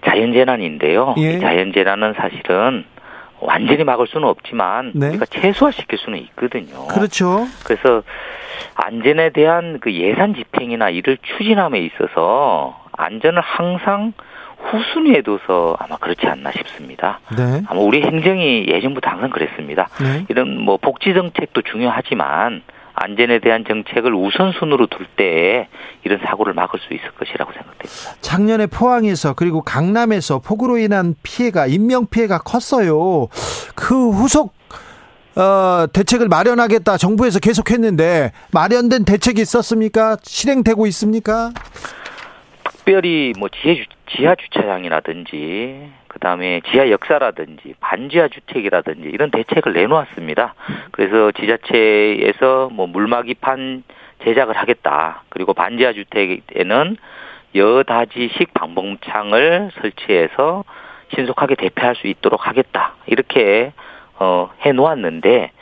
자연재난인데요. 0.06 1.14
예. 1.18 1.38
자연재난은 1.38 2.14
사실은 2.14 2.84
완전히 3.40 3.84
막을 3.84 4.06
수는 4.06 4.26
없지만 4.26 4.92
네. 4.94 5.08
우리가 5.10 5.26
최소화시킬 5.26 5.98
수는 5.98 6.18
있거든요. 6.18 6.86
그렇죠. 6.88 7.46
그래서 7.64 8.02
안전에 8.74 9.30
대한 9.30 9.78
그 9.80 9.92
예산 9.92 10.34
집행이나 10.34 10.90
이를 10.90 11.18
추진함에 11.22 11.80
있어서 11.80 12.80
안전을 12.92 13.40
항상 13.40 14.12
후순위에 14.70 15.22
둬서 15.22 15.76
아마 15.78 15.96
그렇지 15.96 16.26
않나 16.26 16.52
싶습니다. 16.52 17.20
네. 17.36 17.62
아마 17.66 17.80
우리 17.80 18.02
행정이 18.02 18.66
예전부터 18.68 19.10
항상 19.10 19.30
그랬습니다. 19.30 19.88
네. 20.00 20.24
이런 20.28 20.60
뭐 20.60 20.76
복지 20.76 21.14
정책도 21.14 21.62
중요하지만 21.62 22.62
안전에 22.94 23.40
대한 23.40 23.64
정책을 23.66 24.14
우선순위로 24.14 24.86
둘때 24.86 25.68
이런 26.04 26.20
사고를 26.24 26.52
막을 26.54 26.78
수 26.80 26.94
있을 26.94 27.10
것이라고 27.12 27.52
생각됩니다. 27.52 28.14
작년에 28.20 28.66
포항에서 28.66 29.34
그리고 29.34 29.62
강남에서 29.62 30.40
폭우로 30.40 30.78
인한 30.78 31.14
피해가 31.22 31.66
인명 31.66 32.06
피해가 32.06 32.38
컸어요. 32.38 33.28
그 33.74 34.10
후속 34.10 34.54
어, 35.34 35.86
대책을 35.90 36.28
마련하겠다 36.28 36.98
정부에서 36.98 37.38
계속했는데 37.38 38.32
마련된 38.52 39.04
대책이 39.04 39.40
있었습니까? 39.40 40.18
실행되고 40.22 40.86
있습니까? 40.88 41.50
특별히 42.84 43.32
뭐 43.38 43.48
지하, 43.48 43.76
지하 44.08 44.34
주차장이라든지 44.34 45.88
그다음에 46.08 46.60
지하 46.70 46.90
역사라든지 46.90 47.74
반지하 47.80 48.26
주택이라든지 48.26 49.08
이런 49.08 49.30
대책을 49.30 49.72
내놓았습니다. 49.72 50.54
그래서 50.90 51.30
지자체에서 51.32 52.70
뭐 52.72 52.88
물막이판 52.88 53.84
제작을 54.24 54.56
하겠다. 54.56 55.22
그리고 55.28 55.54
반지하 55.54 55.92
주택에는 55.92 56.96
여다지식 57.54 58.52
방범창을 58.54 59.70
설치해서 59.80 60.64
신속하게 61.14 61.54
대피할 61.54 61.94
수 61.94 62.08
있도록 62.08 62.48
하겠다. 62.48 62.94
이렇게 63.06 63.72
어, 64.18 64.50
해 64.66 64.72
놓았는데 64.72 65.52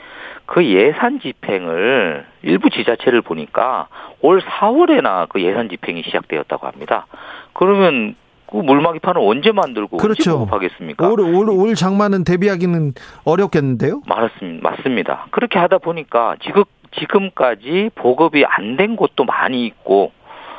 그 0.51 0.67
예산 0.67 1.21
집행을 1.21 2.27
일부 2.43 2.71
지자체를 2.71 3.23
보니까 3.23 3.87
올 4.21 4.41
4월에나 4.41 5.29
그 5.29 5.41
예산 5.43 5.69
집행이 5.69 6.03
시작되었다고 6.03 6.67
합니다. 6.67 7.07
그러면 7.53 8.17
그 8.51 8.57
물막이판을 8.57 9.21
언제 9.25 9.53
만들고 9.53 9.99
그렇죠. 9.99 10.41
언제 10.41 10.51
하겠습니까 10.51 11.07
올, 11.07 11.21
올, 11.21 11.49
올 11.51 11.77
장마는 11.77 12.25
대비하기는 12.25 12.95
어렵겠는데요? 13.25 14.03
맞습니다. 14.09 14.71
맞습니다. 14.71 15.27
그렇게 15.31 15.57
하다 15.61 15.79
보니까 15.79 16.35
지금 16.43 16.65
지금까지 16.99 17.91
보급이 17.95 18.45
안 18.45 18.77
된 18.77 18.97
곳도 18.97 19.23
많이 19.25 19.65
있고 19.67 20.11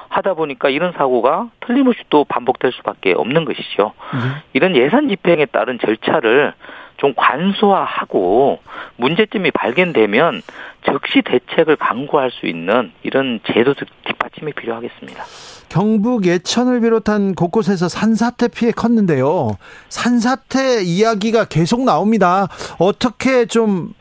하다 0.08 0.36
보니까 0.36 0.70
이런 0.70 0.94
사고가 0.94 1.50
틀림없이 1.68 2.02
또 2.10 2.24
반복될 2.24 2.72
수밖에 2.72 3.12
없는 3.12 3.44
것이죠. 3.44 3.92
네. 4.14 4.20
이런 4.54 4.74
예산 4.78 5.10
집행에 5.10 5.48
따른 5.48 5.80
절차를 5.80 6.54
좀 7.02 7.14
관소화하고 7.16 8.60
문제점이 8.96 9.52
발견되면 9.52 10.42
즉시 10.86 11.22
대책을 11.22 11.76
강구할 11.76 12.32
수 12.32 12.46
있는 12.46 12.94
이런 13.04 13.42
제도적 13.52 13.88
뒷받침이 14.06 14.54
필요하겠습니다. 14.54 15.24
경북 15.68 16.26
예천을 16.26 16.80
비롯한 16.80 17.36
곳곳에서 17.36 17.90
산사태 17.90 18.48
피해 18.48 18.72
컸는데요. 18.72 19.58
산사태 19.90 20.84
이야기가 20.84 21.46
계속 21.46 21.84
나옵니다. 21.84 22.48
어떻게 22.80 23.46
좀 23.46 23.94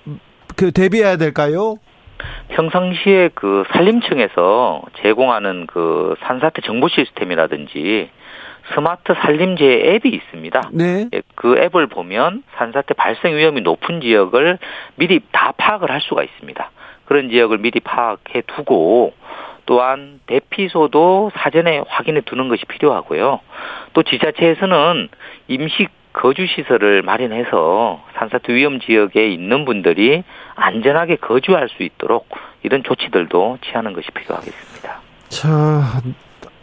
그 0.61 0.73
대비해야 0.73 1.17
될까요? 1.17 1.77
평상시에 2.49 3.31
그 3.35 3.65
산림청에서 3.73 4.83
제공하는 5.03 5.67
그 5.67 6.15
산사태 6.21 6.61
정보 6.61 6.87
시스템이라든지 6.89 8.11
스마트 8.75 9.15
산림재 9.15 9.65
앱이 9.65 10.09
있습니다. 10.09 10.71
네. 10.73 11.09
예, 11.13 11.23
그 11.35 11.59
앱을 11.59 11.87
보면 11.89 12.43
산사태 12.57 12.95
발생 12.95 13.37
위험이 13.37 13.61
높은 13.63 14.01
지역을 14.01 14.59
미리 14.97 15.21
다 15.33 15.53
파악을 15.57 15.91
할 15.91 16.01
수가 16.01 16.23
있습니다. 16.23 16.71
그런 17.05 17.31
지역을 17.31 17.59
미리 17.59 17.81
파악해 17.81 18.43
두고 18.47 19.15
또한 19.67 20.21
대피소도 20.27 21.33
사전에 21.35 21.83
확인해 21.87 22.21
두는 22.23 22.49
것이 22.49 22.65
필요하고요. 22.67 23.41
또 23.93 24.03
지자체에서는 24.03 25.09
임시 25.49 25.89
거주 26.13 26.47
시설을 26.47 27.03
마련해서 27.03 28.05
산사태 28.15 28.53
위험 28.53 28.81
지역에 28.81 29.29
있는 29.29 29.65
분들이 29.65 30.25
안전하게 30.57 31.17
거주할 31.17 31.69
수 31.69 31.83
있도록 31.83 32.29
이런 32.63 32.83
조치들도 32.83 33.59
취하는 33.63 33.93
것이 33.93 34.11
필요하겠습니다. 34.11 35.01
자, 35.29 35.49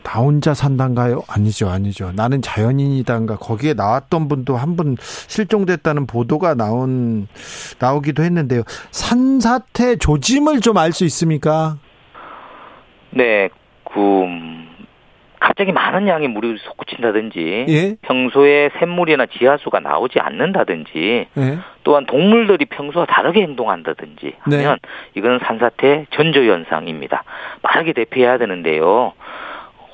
나 0.08 0.22
혼자 0.22 0.54
산단가요? 0.54 1.24
아니죠, 1.28 1.67
아니죠. 1.70 2.13
나는 2.15 2.41
자연인이단가. 2.41 3.36
거기에 3.36 3.74
나왔던 3.74 4.30
분도 4.30 4.56
한 4.56 4.78
분 4.78 4.96
실종됐다는 5.02 6.08
보도가 6.08 6.54
나온 6.54 7.28
나오기도 7.80 8.24
했는데요. 8.24 8.62
산사태 8.91 9.98
조짐을 9.98 10.62
좀 10.62 10.78
알 10.78 10.93
수 10.93 11.04
있습니까? 11.06 11.78
네, 13.10 13.50
그 13.84 14.00
음, 14.00 14.67
갑자기 15.39 15.72
많은 15.72 16.08
양의 16.08 16.28
물이 16.28 16.58
솟구친다든지 16.60 17.65
예? 17.70 17.96
평소에 18.02 18.70
샘물이나 18.80 19.26
지하수가 19.26 19.80
나오지 19.80 20.20
않는다든지 20.20 21.28
예? 21.38 21.58
또한 21.84 22.06
동물들이 22.06 22.65
평소와 22.65 23.06
다르게 23.06 23.41
행동한다든지 23.41 24.34
네. 24.48 24.56
하면 24.58 24.78
네. 24.82 24.89
이거는 25.15 25.39
산사태 25.43 26.06
전조 26.12 26.43
현상입니다. 26.43 27.24
빠르게 27.62 27.93
대피해야 27.93 28.38
되는데요. 28.38 29.13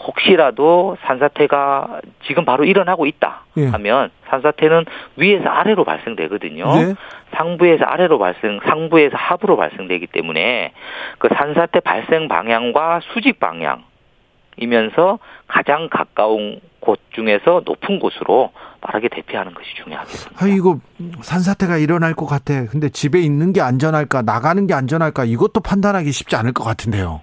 혹시라도 0.05 0.97
산사태가 1.01 2.01
지금 2.27 2.45
바로 2.45 2.65
일어나고 2.65 3.05
있다 3.05 3.43
예. 3.57 3.67
하면 3.67 4.11
산사태는 4.29 4.85
위에서 5.15 5.49
아래로 5.49 5.83
발생되거든요. 5.83 6.65
네. 6.75 6.95
상부에서 7.35 7.85
아래로 7.85 8.19
발생, 8.19 8.59
상부에서 8.65 9.15
하부로 9.17 9.57
발생되기 9.57 10.07
때문에 10.07 10.73
그 11.17 11.29
산사태 11.35 11.79
발생 11.79 12.27
방향과 12.27 13.01
수직 13.13 13.39
방향이면서 13.39 15.19
가장 15.47 15.89
가까운 15.89 16.59
곳 16.79 16.99
중에서 17.13 17.61
높은 17.65 17.99
곳으로 17.99 18.51
빠르게 18.81 19.07
대피하는 19.07 19.53
것이 19.53 19.73
중요하겠습니다. 19.83 20.43
아, 20.43 20.47
이거 20.47 20.79
산사태가 21.21 21.77
일어날 21.77 22.13
것 22.13 22.25
같아. 22.25 22.65
근데 22.65 22.89
집에 22.89 23.21
있는 23.21 23.53
게 23.53 23.61
안전할까, 23.61 24.23
나가는 24.23 24.67
게 24.67 24.73
안전할까, 24.73 25.23
이것도 25.23 25.61
판단하기 25.61 26.11
쉽지 26.11 26.35
않을 26.35 26.51
것 26.51 26.65
같은데요. 26.65 27.21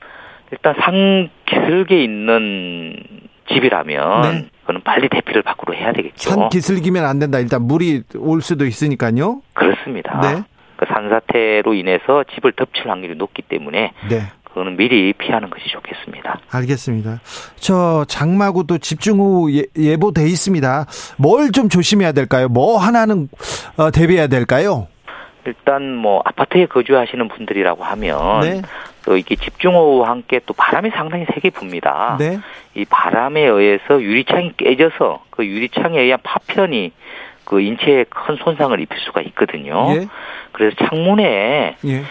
일단 0.53 0.75
상 0.81 1.29
기슭에 1.47 2.03
있는 2.03 2.97
집이라면 3.53 4.23
네. 4.23 4.47
그는 4.67 4.81
빨리 4.83 5.09
대피를 5.09 5.43
밖으로 5.43 5.75
해야 5.75 5.93
되겠죠. 5.93 6.31
산 6.31 6.49
기슭이면 6.49 7.05
안 7.05 7.19
된다. 7.19 7.39
일단 7.39 7.63
물이 7.63 8.03
올 8.19 8.41
수도 8.43 8.67
있으니까요. 8.67 9.43
그렇습니다. 9.55 10.21
네. 10.21 10.43
그 10.77 10.87
산사태로 10.87 11.75
인해서 11.75 12.25
집을 12.35 12.53
덮칠 12.53 12.89
확률이 12.89 13.15
높기 13.17 13.43
때문에 13.43 13.93
네. 14.09 14.23
그거는 14.45 14.77
미리 14.77 15.13
피하는 15.13 15.49
것이 15.51 15.65
좋겠습니다. 15.69 16.41
알겠습니다. 16.51 17.21
저 17.57 18.05
장마구도 18.09 18.79
집중호우 18.79 19.53
예, 19.53 19.63
예보돼 19.77 20.25
있습니다. 20.27 20.87
뭘 21.19 21.51
좀 21.53 21.69
조심해야 21.69 22.13
될까요? 22.13 22.49
뭐 22.49 22.79
하나는 22.79 23.29
어, 23.77 23.91
대비해야 23.91 24.27
될까요? 24.27 24.89
일단 25.47 25.95
뭐 25.95 26.23
아파트에 26.25 26.67
거주하시는 26.67 27.29
분들이라고 27.29 27.85
하면 27.85 28.41
네. 28.41 28.63
또 29.05 29.17
이게 29.17 29.37
집중호우와 29.37 30.09
함께 30.11 30.41
또 30.47 30.55
바람이 30.55 30.91
상당히 30.91 31.27
세게 31.35 31.51
붑니다. 31.51 32.17
네. 32.19 32.39
이 32.75 32.85
바람에 32.85 33.43
의해서 33.43 34.01
유리창이 34.01 34.53
깨져서 34.57 35.25
그 35.31 35.47
유리창에 35.47 36.01
의한 36.01 36.19
파편이 36.23 36.93
그 37.45 37.61
인체에 37.61 38.05
큰 38.05 38.37
손상을 38.37 38.79
입힐 38.79 38.99
수가 39.01 39.23
있거든요. 39.23 39.93
예. 39.97 40.07
그래서 40.53 40.77
창문에 40.77 41.77
예. 41.85 42.03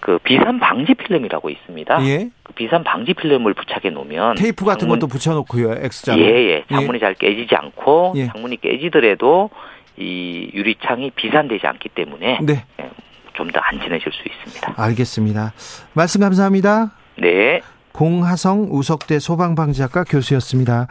그 0.00 0.18
비산 0.18 0.58
방지 0.58 0.94
필름이라고 0.94 1.48
있습니다. 1.48 2.06
예. 2.06 2.28
그 2.42 2.52
비산 2.52 2.84
방지 2.84 3.14
필름을 3.14 3.54
부착해 3.54 3.90
놓으면 3.90 4.34
테이프 4.34 4.64
같은 4.64 4.80
창문, 4.80 4.98
것도 4.98 5.08
붙여놓고요. 5.08 5.76
X자. 5.84 6.18
예, 6.18 6.24
예. 6.24 6.64
창문이 6.68 6.96
예. 6.96 7.00
잘 7.00 7.14
깨지지 7.14 7.54
않고 7.54 8.14
예. 8.16 8.26
창문이 8.26 8.60
깨지더라도 8.60 9.48
이 9.96 10.50
유리창이 10.54 11.10
비산되지 11.10 11.66
않기 11.66 11.90
때문에 11.90 12.38
네. 12.42 12.64
예, 12.80 12.90
좀더 13.34 13.60
안전해질 13.60 14.10
수 14.12 14.22
있습니다. 14.28 14.74
알겠습니다. 14.76 15.52
말씀 15.94 16.20
감사합니다. 16.20 16.92
네. 17.18 17.60
공하성 17.92 18.68
우석대 18.70 19.18
소방방지학과 19.18 20.04
교수였습니다. 20.04 20.86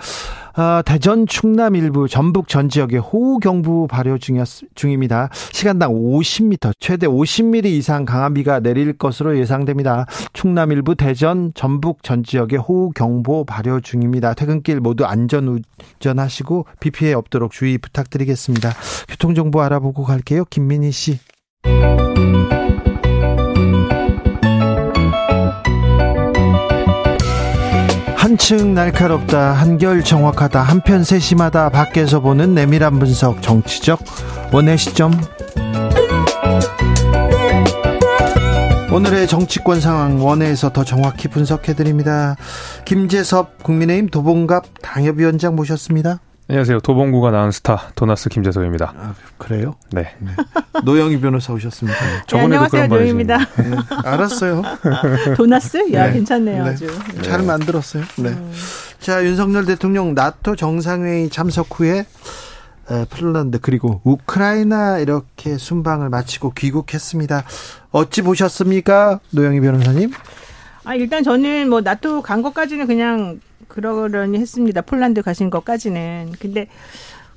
아, 0.53 0.83
대전 0.85 1.27
충남 1.27 1.75
일부 1.75 2.07
전북 2.07 2.47
전 2.47 2.69
지역에 2.69 2.97
호우 2.97 3.39
경보 3.39 3.87
발효 3.87 4.17
중입니다. 4.75 5.29
시간당 5.51 5.93
50m, 5.93 6.73
최대 6.79 7.07
50mm 7.07 7.65
이상 7.65 8.05
강한 8.05 8.33
비가 8.33 8.59
내릴 8.59 8.93
것으로 8.97 9.37
예상됩니다. 9.37 10.05
충남 10.33 10.71
일부 10.71 10.95
대전 10.95 11.51
전북 11.55 12.03
전 12.03 12.23
지역에 12.23 12.57
호우 12.57 12.91
경보 12.91 13.45
발효 13.45 13.79
중입니다. 13.79 14.33
퇴근길 14.33 14.79
모두 14.79 15.05
안전 15.05 15.63
운전하시고 15.99 16.65
비 16.79 16.91
피해 16.91 17.13
없도록 17.13 17.51
주의 17.51 17.77
부탁드리겠습니다. 17.77 18.71
교통 19.07 19.33
정보 19.35 19.61
알아보고 19.61 20.03
갈게요. 20.03 20.45
김민희 20.45 20.91
씨. 20.91 21.19
한층 28.31 28.73
날카롭다, 28.73 29.51
한결 29.51 30.05
정확하다, 30.05 30.61
한편 30.61 31.03
세심하다, 31.03 31.67
밖에서 31.67 32.21
보는 32.21 32.55
내밀한 32.55 32.97
분석, 32.97 33.41
정치적 33.41 33.99
원의 34.53 34.77
시점. 34.77 35.11
오늘의 38.89 39.27
정치권 39.27 39.81
상황 39.81 40.23
원회에서 40.23 40.71
더 40.71 40.85
정확히 40.85 41.27
분석해 41.27 41.73
드립니다. 41.73 42.37
김재섭 42.85 43.63
국민의힘 43.63 44.07
도봉갑 44.07 44.63
당협위원장 44.81 45.57
모셨습니다. 45.57 46.21
안녕하세요. 46.51 46.81
도봉구가 46.81 47.31
낳은 47.31 47.51
스타 47.51 47.93
도나스 47.95 48.27
김재석입니다. 48.27 48.93
아, 48.97 49.15
그래요? 49.37 49.75
네. 49.93 50.13
네. 50.19 50.31
노영희 50.83 51.21
변호사 51.21 51.53
오셨습니다. 51.53 51.97
네, 52.05 52.21
저번에도 52.27 52.63
안녕하세요. 52.65 52.87
노영입니다. 52.87 53.37
네, 53.37 53.77
알았어요. 54.03 54.61
도나스? 55.37 55.93
야, 55.93 56.07
네. 56.07 56.13
괜찮네요. 56.15 56.65
아주. 56.65 56.87
잘 57.21 57.43
만들었어요. 57.43 58.03
네. 58.17 58.31
음. 58.31 58.51
자, 58.99 59.23
윤석열 59.23 59.63
대통령 59.63 60.13
나토 60.13 60.57
정상회의 60.57 61.29
참석 61.29 61.67
후에 61.79 62.05
폴란드 63.11 63.59
그리고 63.61 64.01
우크라이나 64.03 64.97
이렇게 64.99 65.57
순방을 65.57 66.09
마치고 66.09 66.51
귀국했습니다. 66.51 67.45
어찌 67.91 68.23
보셨습니까, 68.23 69.21
노영희 69.29 69.61
변호사님? 69.61 70.11
아 70.83 70.95
일단 70.95 71.23
저는 71.23 71.69
뭐 71.69 71.79
나토 71.79 72.21
간 72.21 72.41
것까지는 72.41 72.87
그냥 72.87 73.39
그러려니 73.71 74.37
했습니다. 74.37 74.81
폴란드 74.81 75.21
가신 75.21 75.49
것까지는. 75.49 76.33
근데 76.39 76.67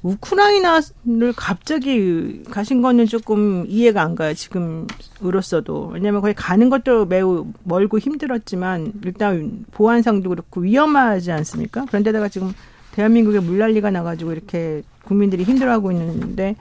우크라이나를 0.03 1.33
갑자기 1.35 2.43
가신 2.51 2.83
거는 2.83 3.07
조금 3.07 3.65
이해가 3.69 4.03
안 4.03 4.17
가요. 4.17 4.35
지금으로서도. 4.35 5.93
왜냐면 5.95 6.21
거기 6.21 6.35
가는 6.35 6.69
것도 6.69 7.07
매우 7.07 7.47
멀고 7.63 7.99
힘들었지만 7.99 8.93
일단 9.05 9.65
보안상도 9.71 10.29
그렇고 10.29 10.61
위험하지 10.61 11.33
않습니까? 11.33 11.87
그런데다가 11.87 12.29
지금 12.29 12.53
대한민국에 12.93 13.41
물난리가 13.41 13.91
나가지고 13.91 14.33
이렇게 14.33 14.83
국민들이 15.05 15.45
힘들어하고 15.45 15.91
있는데 15.93 16.57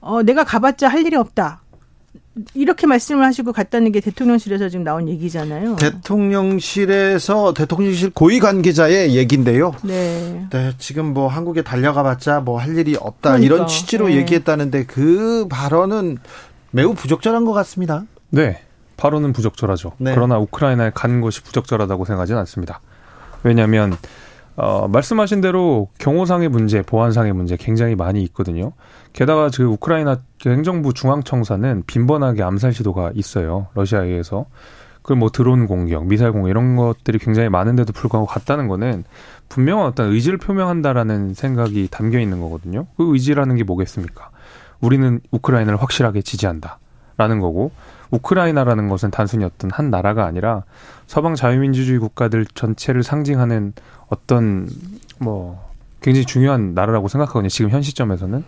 어, 0.00 0.22
내가 0.22 0.44
가봤자 0.44 0.88
할 0.88 1.04
일이 1.04 1.16
없다. 1.16 1.62
이렇게 2.54 2.86
말씀을 2.86 3.24
하시고 3.24 3.52
갔다는 3.52 3.92
게 3.92 4.00
대통령실에서 4.00 4.68
지금 4.68 4.84
나온 4.84 5.08
얘기잖아요. 5.08 5.76
대통령실에서 5.76 7.54
대통령실 7.54 8.10
고위 8.10 8.40
관계자의 8.40 9.16
얘기인데요. 9.16 9.74
네. 9.82 10.46
네, 10.50 10.72
지금 10.78 11.14
뭐 11.14 11.28
한국에 11.28 11.62
달려가 11.62 12.02
봤자 12.02 12.40
뭐 12.40 12.58
할 12.58 12.76
일이 12.76 12.96
없다 12.96 13.32
그러니까, 13.32 13.54
이런 13.54 13.66
취지로 13.66 14.08
네. 14.08 14.16
얘기했다는데 14.16 14.86
그 14.86 15.46
발언은 15.48 16.18
매우 16.70 16.94
부적절한 16.94 17.44
것 17.44 17.52
같습니다. 17.52 18.04
네. 18.30 18.60
발언은 18.96 19.32
부적절하죠. 19.32 19.92
네. 19.98 20.14
그러나 20.14 20.38
우크라이나에 20.38 20.90
간 20.94 21.20
것이 21.20 21.42
부적절하다고 21.42 22.04
생각하지는 22.06 22.38
않습니다. 22.40 22.80
왜냐하면 23.42 23.96
어, 24.56 24.88
말씀하신 24.88 25.42
대로 25.42 25.88
경호상의 25.98 26.48
문제, 26.48 26.82
보안상의 26.82 27.32
문제 27.34 27.56
굉장히 27.56 27.94
많이 27.94 28.22
있거든요. 28.24 28.72
게다가 29.12 29.50
그 29.54 29.64
우크라이나 29.64 30.20
행정부 30.44 30.94
중앙청사는 30.94 31.84
빈번하게 31.86 32.42
암살 32.42 32.72
시도가 32.72 33.12
있어요. 33.14 33.68
러시아에 33.74 34.08
의해서. 34.08 34.46
그걸 35.02 35.18
뭐 35.18 35.28
드론 35.28 35.66
공격, 35.66 36.06
미사일 36.06 36.32
공격 36.32 36.48
이런 36.48 36.74
것들이 36.74 37.18
굉장히 37.18 37.48
많은데도 37.48 37.92
불구하고 37.92 38.26
갔다는 38.26 38.66
거는 38.66 39.04
분명한 39.48 39.86
어떤 39.86 40.12
의지를 40.12 40.38
표명한다라는 40.38 41.34
생각이 41.34 41.86
담겨 41.90 42.18
있는 42.18 42.40
거거든요. 42.40 42.86
그 42.96 43.12
의지라는 43.12 43.56
게 43.56 43.62
뭐겠습니까? 43.62 44.30
우리는 44.80 45.20
우크라이나를 45.30 45.80
확실하게 45.80 46.22
지지한다. 46.22 46.78
라는 47.18 47.40
거고 47.40 47.70
우크라이나라는 48.10 48.88
것은 48.88 49.10
단순히 49.10 49.44
어떤 49.44 49.70
한 49.70 49.90
나라가 49.90 50.26
아니라 50.26 50.64
서방 51.06 51.34
자유민주주의 51.34 51.98
국가들 51.98 52.46
전체를 52.46 53.02
상징하는 53.02 53.72
어떤 54.08 54.68
뭐 55.18 55.66
굉장히 56.00 56.24
중요한 56.24 56.74
나라라고 56.74 57.08
생각하거든요. 57.08 57.48
지금 57.48 57.70
현 57.70 57.82
시점에서는 57.82 58.44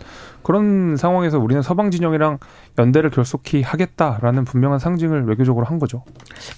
그런 0.49 0.97
상황에서 0.97 1.39
우리는 1.39 1.61
서방 1.61 1.91
진영이랑 1.91 2.39
연대를 2.79 3.11
결속히 3.11 3.61
하겠다라는 3.61 4.47
분명한 4.47 4.79
상징을 4.79 5.29
외교적으로 5.29 5.67
한 5.67 5.79
거죠. 5.79 6.05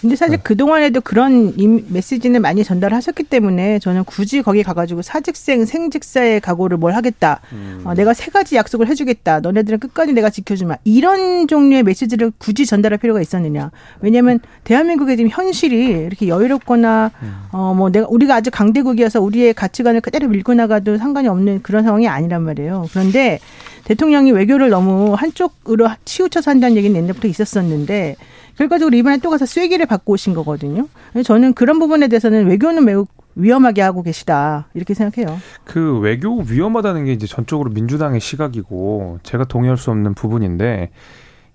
근데 0.00 0.14
사실 0.14 0.36
네. 0.36 0.42
그 0.44 0.56
동안에도 0.56 1.00
그런 1.00 1.52
메시지는 1.88 2.40
많이 2.40 2.62
전달하셨기 2.62 3.24
때문에 3.24 3.80
저는 3.80 4.04
굳이 4.04 4.42
거기 4.42 4.62
가가지고 4.62 5.02
사직생 5.02 5.64
생직사의 5.64 6.40
각오를 6.40 6.76
뭘 6.76 6.94
하겠다. 6.94 7.40
음. 7.52 7.80
어, 7.82 7.94
내가 7.94 8.14
세 8.14 8.30
가지 8.30 8.54
약속을 8.54 8.86
해주겠다. 8.86 9.40
너네들은 9.40 9.80
끝까지 9.80 10.12
내가 10.12 10.30
지켜주마. 10.30 10.76
이런 10.84 11.48
종류의 11.48 11.82
메시지를 11.82 12.30
굳이 12.38 12.66
전달할 12.66 12.96
필요가 12.96 13.20
있었느냐? 13.20 13.72
왜냐하면 14.02 14.38
대한민국의 14.62 15.16
지금 15.16 15.30
현실이 15.32 15.88
이렇게 16.06 16.28
여유롭거나 16.28 17.10
음. 17.24 17.34
어뭐 17.50 17.90
내가 17.90 18.06
우리가 18.08 18.36
아주 18.36 18.52
강대국이어서 18.52 19.20
우리의 19.20 19.52
가치관을 19.52 20.00
그대로 20.00 20.28
밀고 20.28 20.54
나가도 20.54 20.96
상관이 20.96 21.26
없는 21.26 21.62
그런 21.64 21.82
상황이 21.82 22.06
아니란 22.06 22.44
말이에요. 22.44 22.86
그런데 22.92 23.40
대통령이 23.84 24.32
외교를 24.32 24.70
너무 24.70 25.14
한쪽으로 25.14 25.88
치우쳐서 26.04 26.50
한다는 26.50 26.76
얘기는 26.76 26.94
옛날부터 27.00 27.28
있었었는데 27.28 28.16
결과적으로 28.56 28.96
이번에 28.96 29.18
또 29.18 29.30
가서 29.30 29.46
쐐기를 29.46 29.86
받고 29.86 30.12
오신 30.12 30.34
거거든요. 30.34 30.86
저는 31.24 31.54
그런 31.54 31.78
부분에 31.78 32.08
대해서는 32.08 32.46
외교는 32.46 32.84
매우 32.84 33.06
위험하게 33.36 33.80
하고 33.80 34.02
계시다 34.02 34.68
이렇게 34.74 34.92
생각해요. 34.92 35.38
그 35.64 35.98
외교 36.00 36.40
위험하다는 36.40 37.06
게 37.06 37.12
이제 37.12 37.26
전적으로 37.26 37.70
민주당의 37.70 38.20
시각이고 38.20 39.20
제가 39.22 39.44
동의할 39.44 39.76
수 39.76 39.90
없는 39.90 40.14
부분인데 40.14 40.90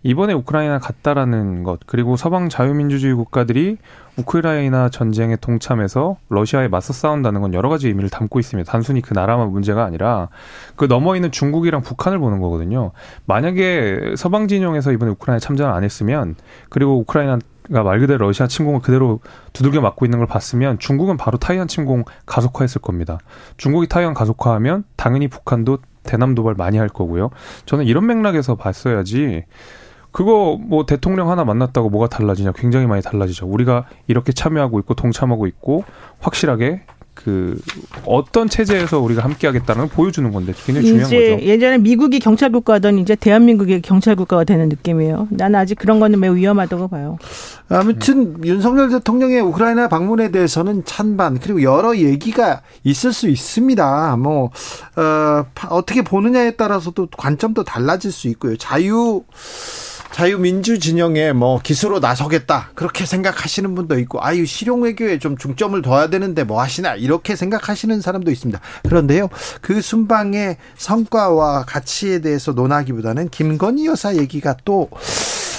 이번에 0.06 0.34
우크라이나 0.34 0.78
갔다라는 0.78 1.64
것 1.64 1.80
그리고 1.88 2.16
서방 2.16 2.48
자유민주주의 2.48 3.16
국가들이 3.16 3.78
우크라이나 4.18 4.90
전쟁에 4.90 5.36
동참해서 5.36 6.18
러시아에 6.30 6.68
맞서 6.68 6.94
싸운다는 6.94 7.42
건 7.42 7.56
여러 7.56 7.70
가지 7.70 7.88
의미를 7.88 8.12
담고 8.12 8.40
있습니다. 8.40 8.72
단순히 8.72 9.02
그 9.02 9.16
나라만 9.16 9.50
문제가 9.50 9.84
아니라 9.84 10.30
그 10.76 10.86
넘어 10.86 11.16
있는 11.16 11.32
중국이랑 11.32 11.82
북한을 11.82 12.20
보는 12.20 12.40
거거든요. 12.40 12.92
만약에 13.26 14.14
서방 14.16 14.48
진영에서 14.48 14.92
이번에 14.92 15.12
우크라이나 15.14 15.40
참전을 15.40 15.74
안 15.74 15.84
했으면 15.84 16.36
그리고 16.70 17.00
우크라이나 17.00 17.40
가말 17.74 18.00
그대로 18.00 18.28
러시아 18.28 18.46
침공을 18.46 18.82
그대로 18.82 19.22
두들겨 19.54 19.82
맞고 19.82 20.06
있는 20.06 20.20
걸 20.20 20.28
봤으면 20.28 20.78
중국은 20.78 21.18
바로 21.18 21.40
타이완 21.40 21.68
침공 21.68 22.04
가속화했을 22.28 22.80
겁니다. 22.80 23.18
중국이 23.58 23.88
타이완 23.88 24.14
가속화하면 24.14 24.84
당연히 24.98 25.28
북한도 25.28 25.80
대남 26.04 26.36
도발 26.36 26.54
많이 26.54 26.78
할 26.78 26.90
거고요. 26.90 27.32
저는 27.66 27.86
이런 27.86 28.06
맥락에서 28.06 28.54
봤어야지 28.54 29.46
그거 30.16 30.58
뭐 30.62 30.86
대통령 30.86 31.30
하나 31.30 31.44
만났다고 31.44 31.90
뭐가 31.90 32.08
달라지냐? 32.08 32.54
굉장히 32.54 32.88
많이 32.88 33.02
달라지죠. 33.02 33.48
우리가 33.48 33.84
이렇게 34.08 34.32
참여하고 34.32 34.80
있고 34.80 34.94
동참하고 34.94 35.46
있고 35.46 35.84
확실하게 36.20 36.84
그 37.14 37.60
어떤 38.06 38.48
체제에서 38.48 39.02
우리가 39.02 39.26
함께하겠다는 39.26 39.88
걸 39.88 39.90
보여주는 39.90 40.32
건데 40.32 40.54
굉장히 40.66 40.88
중요한 40.88 41.12
거죠. 41.12 41.46
예전에 41.46 41.80
미국이 41.80 42.20
경찰 42.20 42.50
국가던 42.50 42.98
이제 43.00 43.16
대한민국이 43.16 43.82
경찰 43.82 44.16
국가가 44.16 44.46
되는 44.46 44.70
느낌이에요. 44.70 45.28
나는 45.32 45.60
아직 45.60 45.76
그런 45.76 46.00
거는 46.00 46.18
매우 46.22 46.36
위험하다고 46.36 46.88
봐요. 46.88 47.18
아무튼 47.68 48.36
음. 48.38 48.42
윤석열 48.46 48.88
대통령의 48.88 49.42
우크라이나 49.42 49.90
방문에 49.90 50.32
대해서는 50.32 50.86
찬반 50.86 51.40
그리고 51.40 51.62
여러 51.62 51.98
얘기가 51.98 52.62
있을 52.86 53.12
수 53.12 53.28
있습니다. 53.28 54.16
뭐 54.16 54.52
어, 54.96 55.46
어떻게 55.70 56.04
보느냐에 56.04 56.52
따라서도 56.52 57.10
관점도 57.18 57.66
달라질 57.66 58.14
수 58.14 58.30
있고요. 58.30 58.56
자유 58.56 59.24
자유민주 60.16 60.80
진영에 60.80 61.34
뭐 61.34 61.60
기수로 61.62 62.00
나서겠다 62.00 62.70
그렇게 62.74 63.06
생각하시는 63.06 63.76
분도 63.76 64.00
있고 64.00 64.24
아유 64.24 64.46
실용 64.46 64.84
외교에 64.84 65.20
좀 65.20 65.36
중점을 65.36 65.82
둬야 65.82 66.08
되는데 66.08 66.46
뭐 66.46 66.62
하시나 66.62 66.96
이렇게 66.96 67.36
생각하시는 67.36 68.00
사람도 68.00 68.32
있습니다. 68.32 68.58
그런데요 68.84 69.28
그 69.60 69.82
순방의 69.82 70.56
성과와 70.78 71.66
가치에 71.66 72.22
대해서 72.22 72.54
논하기보다는 72.54 73.28
김건희 73.28 73.88
여사 73.88 74.16
얘기가 74.16 74.56
또 74.64 74.88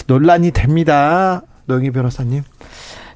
논란이 0.06 0.52
됩니다. 0.52 1.42
노영희 1.66 1.90
변호사님. 1.90 2.42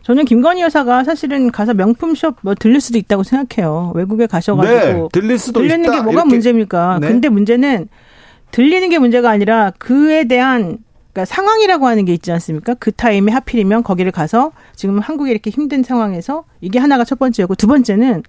저는 0.03 0.27
김건희 0.27 0.61
여사가 0.61 1.05
사실은 1.05 1.51
가서 1.51 1.73
명품 1.73 2.15
숍 2.15 2.37
뭐 2.43 2.55
들릴 2.55 2.83
수도 2.83 2.99
있다고 2.99 3.23
생각해요. 3.23 3.93
외국에 3.95 4.27
가셔가지고 4.27 4.77
네, 4.77 5.09
들릴 5.11 5.39
수도 5.39 5.61
들리는 5.61 5.85
있다. 5.85 5.91
게 5.91 5.97
뭐가 6.03 6.11
이렇게. 6.21 6.29
문제입니까? 6.29 6.99
네. 7.01 7.09
근데 7.09 7.31
문제는 7.31 7.89
들리는 8.51 8.91
게 8.91 8.99
문제가 8.99 9.31
아니라 9.31 9.73
그에 9.79 10.25
대한 10.25 10.77
그러니까 11.21 11.25
상황이라고 11.25 11.87
하는 11.87 12.05
게 12.05 12.13
있지 12.15 12.33
않습니까? 12.33 12.75
그 12.75 12.93
타임에 12.93 13.33
하필이면 13.33 13.83
거기를 13.83 14.13
가서 14.13 14.53
지금 14.75 14.99
한국이 14.99 15.31
이렇게 15.31 15.51
힘든 15.51 15.83
상황에서 15.83 16.45
이게 16.61 16.79
하나가 16.79 17.05
첫 17.05 17.19
번째였고 17.19 17.55
두 17.55 17.67
번째는 17.67 18.23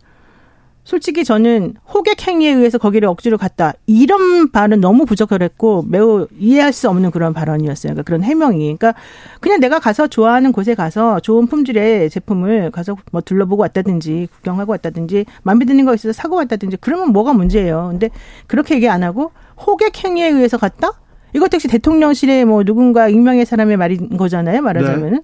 솔직히 0.84 1.24
저는 1.24 1.76
호객 1.94 2.28
행위에 2.28 2.50
의해서 2.50 2.80
거기를 2.80 3.08
억지로 3.08 3.38
갔다. 3.38 3.74
이런 3.86 4.52
발은 4.52 4.82
너무 4.82 5.06
부적절했고 5.06 5.86
매우 5.88 6.28
이해할 6.40 6.74
수 6.74 6.90
없는 6.90 7.12
그런 7.12 7.34
발언이었어요. 7.34 7.94
그러니까 7.94 8.04
그런 8.04 8.24
해명이. 8.24 8.78
그러니까 8.78 8.96
그냥 9.40 9.60
내가 9.60 9.80
가서 9.80 10.08
좋아하는 10.08 10.52
곳에 10.52 10.74
가서 10.74 11.20
좋은 11.20 11.46
품질의 11.46 12.10
제품을 12.10 12.72
가서 12.72 12.98
뭐 13.12 13.22
둘러보고 13.22 13.62
왔다든지 13.62 14.30
구경하고 14.34 14.72
왔다든지 14.72 15.26
마음에 15.44 15.66
드는 15.66 15.86
거 15.86 15.94
있어서 15.94 16.14
사고 16.14 16.36
왔다든지 16.38 16.78
그러면 16.82 17.14
뭐가 17.14 17.34
문제예요. 17.34 17.90
근데 17.92 18.10
그렇게 18.48 18.76
얘기 18.76 18.90
안 18.90 19.04
하고 19.04 19.32
호객 19.56 20.04
행위에 20.04 20.30
의해서 20.30 20.58
갔다? 20.58 20.94
이것 21.34 21.54
역시 21.54 21.68
대통령실에 21.68 22.46
뭐 22.46 22.64
누군가 22.64 23.08
익명의 23.08 23.46
사람의 23.46 23.78
말인 23.78 24.18
거잖아요. 24.18 24.62
말하자면은. 24.62 25.12
네. 25.12 25.20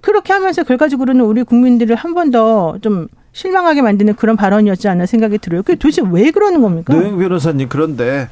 그렇게 0.00 0.32
하면서 0.32 0.62
결과적으로는 0.64 1.24
우리 1.24 1.42
국민들을 1.44 1.96
한 1.96 2.14
번 2.14 2.30
더 2.30 2.76
좀 2.82 3.08
실망하게 3.32 3.82
만드는 3.82 4.14
그런 4.14 4.36
발언이었지 4.36 4.86
않나 4.88 5.06
생각이 5.06 5.38
들어요. 5.38 5.62
그게 5.62 5.74
도대체 5.76 6.02
왜 6.08 6.30
그러는 6.30 6.60
겁니까? 6.62 6.94
노영 6.94 7.18
변호사님 7.18 7.68
그런데 7.68 8.28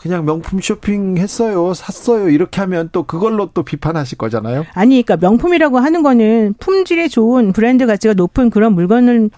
그냥 0.00 0.24
명품 0.24 0.60
쇼핑 0.60 1.16
했어요, 1.18 1.74
샀어요 1.74 2.28
이렇게 2.28 2.60
하면 2.60 2.88
또 2.92 3.02
그걸로 3.02 3.50
또 3.52 3.62
비판하실 3.64 4.16
거잖아요. 4.18 4.64
아니, 4.74 5.02
그러니까 5.02 5.16
명품이라고 5.28 5.78
하는 5.78 6.02
거는 6.02 6.54
품질이 6.60 7.08
좋은 7.08 7.52
브랜드 7.52 7.86
가치가 7.86 8.14
높은 8.14 8.50
그런 8.50 8.74
물건을 8.74 9.30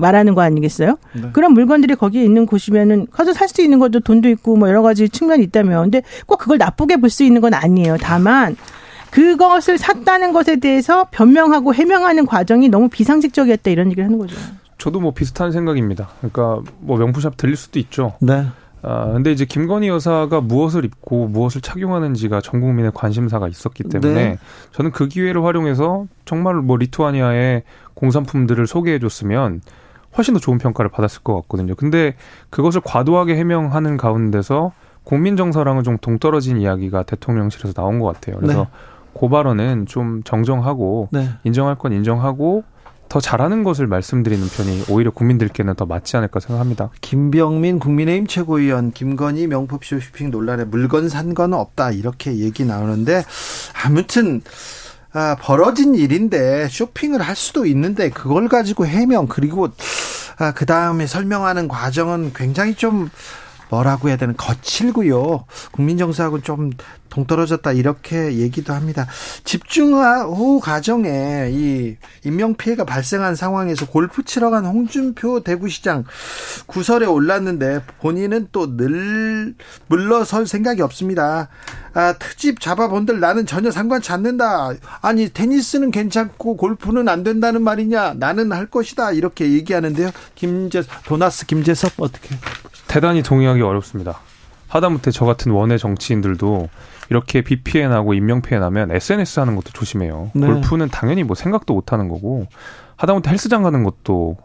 말하는 0.00 0.34
거 0.34 0.42
아니겠어요? 0.42 0.98
네. 1.14 1.30
그런 1.32 1.52
물건들이 1.52 1.96
거기에 1.96 2.22
있는 2.24 2.46
곳이면은 2.46 3.06
가서 3.10 3.32
살 3.32 3.48
수 3.48 3.62
있는 3.62 3.78
것도 3.78 4.00
돈도 4.00 4.28
있고 4.28 4.56
뭐 4.56 4.68
여러 4.68 4.82
가지 4.82 5.08
측면이 5.08 5.42
있다면, 5.44 5.82
근데 5.82 6.02
꼭 6.26 6.38
그걸 6.38 6.58
나쁘게 6.58 6.98
볼 6.98 7.10
수 7.10 7.24
있는 7.24 7.40
건 7.40 7.54
아니에요. 7.54 7.96
다만 8.00 8.56
그것을 9.10 9.78
샀다는 9.78 10.32
것에 10.32 10.56
대해서 10.56 11.06
변명하고 11.10 11.74
해명하는 11.74 12.26
과정이 12.26 12.68
너무 12.68 12.88
비상식적이었다 12.88 13.70
이런 13.70 13.86
얘기를 13.86 14.04
하는 14.04 14.18
거죠. 14.18 14.36
저도 14.78 15.00
뭐 15.00 15.12
비슷한 15.12 15.52
생각입니다. 15.52 16.10
그러니까 16.20 16.60
뭐 16.80 16.98
명품샵 16.98 17.36
들릴 17.36 17.56
수도 17.56 17.78
있죠. 17.78 18.12
네. 18.20 18.46
아, 18.82 19.12
근데 19.12 19.32
이제 19.32 19.44
김건희 19.44 19.88
여사가 19.88 20.40
무엇을 20.40 20.84
입고 20.84 21.28
무엇을 21.28 21.60
착용하는지가 21.60 22.40
전 22.40 22.60
국민의 22.60 22.92
관심사가 22.94 23.48
있었기 23.48 23.84
때문에 23.84 24.14
네. 24.14 24.38
저는 24.72 24.92
그 24.92 25.08
기회를 25.08 25.44
활용해서 25.44 26.06
정말 26.24 26.54
뭐 26.56 26.76
리투아니아의 26.76 27.62
공산품들을 27.94 28.66
소개해 28.66 28.98
줬으면 28.98 29.62
훨씬 30.16 30.34
더 30.34 30.40
좋은 30.40 30.58
평가를 30.58 30.90
받았을 30.90 31.22
것 31.22 31.34
같거든요. 31.42 31.74
근데 31.74 32.14
그것을 32.50 32.80
과도하게 32.84 33.36
해명하는 33.36 33.96
가운데서 33.96 34.72
국민 35.04 35.36
정서랑은 35.36 35.82
좀 35.82 35.98
동떨어진 35.98 36.60
이야기가 36.60 37.04
대통령실에서 37.04 37.72
나온 37.74 37.98
것 37.98 38.12
같아요. 38.12 38.38
그래서 38.38 38.60
네. 38.64 38.68
그 39.18 39.28
발언은 39.28 39.86
좀 39.86 40.22
정정하고 40.24 41.08
네. 41.12 41.28
인정할 41.44 41.76
건 41.76 41.92
인정하고 41.92 42.64
더 43.08 43.20
잘하는 43.20 43.62
것을 43.64 43.86
말씀드리는 43.86 44.46
편이 44.48 44.84
오히려 44.88 45.10
국민들께는 45.10 45.74
더 45.74 45.86
맞지 45.86 46.16
않을까 46.16 46.40
생각합니다. 46.40 46.90
김병민 47.00 47.78
국민의힘 47.78 48.26
최고위원 48.26 48.92
김건희 48.92 49.46
명품쇼 49.46 50.00
쇼핑 50.00 50.30
논란에 50.30 50.64
물건 50.64 51.08
산 51.08 51.34
건 51.34 51.52
없다 51.54 51.90
이렇게 51.90 52.36
얘기 52.38 52.64
나오는데 52.64 53.24
아무튼 53.84 54.40
아, 55.12 55.36
벌어진 55.40 55.94
일인데 55.94 56.68
쇼핑을 56.68 57.20
할 57.22 57.36
수도 57.36 57.66
있는데 57.66 58.10
그걸 58.10 58.48
가지고 58.48 58.86
해명 58.86 59.26
그리고 59.26 59.68
아, 60.38 60.52
그 60.52 60.66
다음에 60.66 61.06
설명하는 61.06 61.68
과정은 61.68 62.32
굉장히 62.34 62.74
좀 62.74 63.08
뭐라고 63.68 64.08
해야 64.08 64.16
되는 64.16 64.36
거칠고요. 64.36 65.44
국민 65.72 65.98
정서하고는 65.98 66.42
좀 66.44 66.70
동떨어졌다 67.08 67.72
이렇게 67.72 68.34
얘기도 68.34 68.74
합니다. 68.74 69.06
집중호 69.44 70.60
과정에 70.60 71.48
이 71.50 71.96
인명 72.24 72.54
피해가 72.54 72.84
발생한 72.84 73.34
상황에서 73.36 73.86
골프 73.86 74.22
치러 74.24 74.50
간 74.50 74.66
홍준표 74.66 75.40
대구시장 75.40 76.04
구설에 76.66 77.06
올랐는데 77.06 77.82
본인은 78.00 78.48
또 78.52 78.66
늘 78.76 79.54
물러설 79.86 80.46
생각이 80.46 80.82
없습니다. 80.82 81.48
아, 81.94 82.12
트집 82.18 82.60
잡아본들 82.60 83.20
나는 83.20 83.46
전혀 83.46 83.70
상관치 83.70 84.12
않는다. 84.12 84.72
아니 85.00 85.30
테니스는 85.30 85.90
괜찮고 85.90 86.56
골프는 86.56 87.08
안 87.08 87.22
된다는 87.22 87.62
말이냐? 87.62 88.14
나는 88.18 88.52
할 88.52 88.66
것이다 88.66 89.12
이렇게 89.12 89.52
얘기하는데요. 89.52 90.10
김재 90.34 90.82
도나스 91.06 91.46
김재섭 91.46 91.92
어떻게? 91.98 92.36
대단히 92.86 93.22
동의하 93.22 93.55
기 93.56 93.62
어렵습니다. 93.62 94.20
하다못해 94.68 95.10
저 95.10 95.24
같은 95.24 95.52
원외 95.52 95.78
정치인들도 95.78 96.68
이렇게 97.10 97.42
비 97.42 97.62
피해 97.62 97.86
나고 97.86 98.14
인명 98.14 98.42
피해 98.42 98.58
나면 98.58 98.90
SNS 98.90 99.40
하는 99.40 99.54
것도 99.54 99.70
조심해요. 99.72 100.30
네. 100.34 100.46
골프는 100.46 100.88
당연히 100.88 101.22
뭐 101.22 101.34
생각도 101.36 101.74
못 101.74 101.92
하는 101.92 102.08
거고 102.08 102.46
하다못해 102.96 103.30
헬스장 103.30 103.62
가는 103.62 103.84
것도 103.84 104.36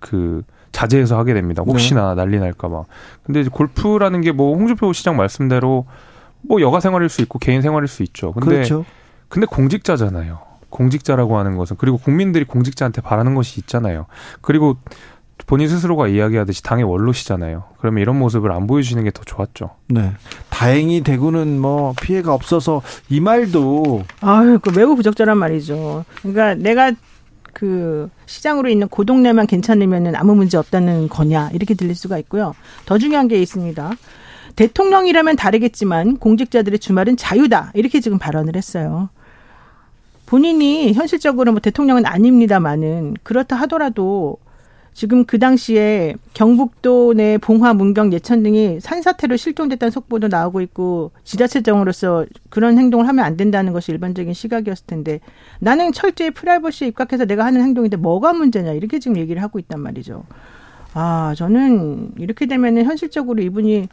그 0.00 0.42
자제해서 0.72 1.18
하게 1.18 1.34
됩니다. 1.34 1.62
혹시나 1.66 2.14
네. 2.14 2.22
난리 2.22 2.38
날까봐. 2.38 2.84
근데 3.24 3.40
이제 3.40 3.50
골프라는 3.52 4.22
게 4.22 4.32
뭐 4.32 4.56
홍준표 4.56 4.92
시장 4.92 5.16
말씀대로 5.16 5.86
뭐 6.42 6.60
여가 6.60 6.80
생활일 6.80 7.08
수 7.08 7.20
있고 7.22 7.38
개인 7.38 7.60
생활일 7.60 7.86
수 7.88 8.02
있죠. 8.04 8.32
근데 8.32 8.46
그렇죠. 8.46 8.84
근데 9.28 9.46
공직자잖아요. 9.46 10.38
공직자라고 10.70 11.36
하는 11.36 11.56
것은 11.56 11.76
그리고 11.78 11.98
국민들이 11.98 12.44
공직자한테 12.44 13.02
바라는 13.02 13.34
것이 13.34 13.60
있잖아요. 13.60 14.06
그리고 14.40 14.76
본인 15.46 15.68
스스로가 15.68 16.08
이야기하듯이 16.08 16.62
당의 16.62 16.84
원로시잖아요. 16.84 17.64
그러면 17.78 18.02
이런 18.02 18.18
모습을 18.18 18.52
안 18.52 18.66
보여주시는 18.66 19.04
게 19.04 19.10
더 19.10 19.22
좋았죠. 19.24 19.70
네. 19.88 20.12
다행히 20.48 21.02
대구는 21.02 21.60
뭐 21.60 21.94
피해가 22.00 22.32
없어서 22.32 22.82
이 23.08 23.20
말도 23.20 24.04
아유, 24.20 24.58
그 24.62 24.70
매우 24.70 24.94
부적절한 24.94 25.36
말이죠. 25.36 26.04
그러니까 26.22 26.54
내가 26.54 26.92
그 27.52 28.08
시장으로 28.26 28.68
있는 28.68 28.88
고 28.88 29.04
동네만 29.04 29.46
괜찮으면은 29.46 30.14
아무 30.14 30.34
문제 30.36 30.56
없다는 30.56 31.08
거냐 31.08 31.50
이렇게 31.52 31.74
들릴 31.74 31.94
수가 31.94 32.18
있고요. 32.18 32.54
더 32.86 32.98
중요한 32.98 33.26
게 33.26 33.40
있습니다. 33.42 33.90
대통령이라면 34.56 35.36
다르겠지만 35.36 36.18
공직자들의 36.18 36.78
주말은 36.78 37.16
자유다 37.16 37.72
이렇게 37.74 38.00
지금 38.00 38.18
발언을 38.18 38.56
했어요. 38.56 39.08
본인이 40.26 40.92
현실적으로 40.92 41.50
뭐 41.50 41.60
대통령은 41.60 42.06
아닙니다만은 42.06 43.16
그렇다 43.24 43.56
하더라도 43.56 44.38
지금 44.92 45.24
그 45.24 45.38
당시에 45.38 46.14
경북도 46.34 47.14
내 47.14 47.38
봉화, 47.38 47.74
문경, 47.74 48.12
예천 48.12 48.42
등이 48.42 48.80
산사태로 48.80 49.36
실종됐다는 49.36 49.90
속보도 49.90 50.28
나오고 50.28 50.60
있고 50.62 51.12
지자체장으로서 51.24 52.26
그런 52.50 52.78
행동을 52.78 53.08
하면 53.08 53.24
안 53.24 53.36
된다는 53.36 53.72
것이 53.72 53.92
일반적인 53.92 54.32
시각이었을 54.34 54.86
텐데 54.86 55.20
나는 55.58 55.92
철저히 55.92 56.30
프라이버시에 56.30 56.88
입각해서 56.88 57.24
내가 57.24 57.44
하는 57.44 57.62
행동인데 57.62 57.96
뭐가 57.96 58.32
문제냐 58.32 58.72
이렇게 58.72 58.98
지금 58.98 59.16
얘기를 59.16 59.42
하고 59.42 59.58
있단 59.58 59.80
말이죠. 59.80 60.24
아, 60.92 61.34
저는 61.36 62.12
이렇게 62.18 62.46
되면은 62.46 62.84
현실적으로 62.84 63.42
이분이 63.42 63.88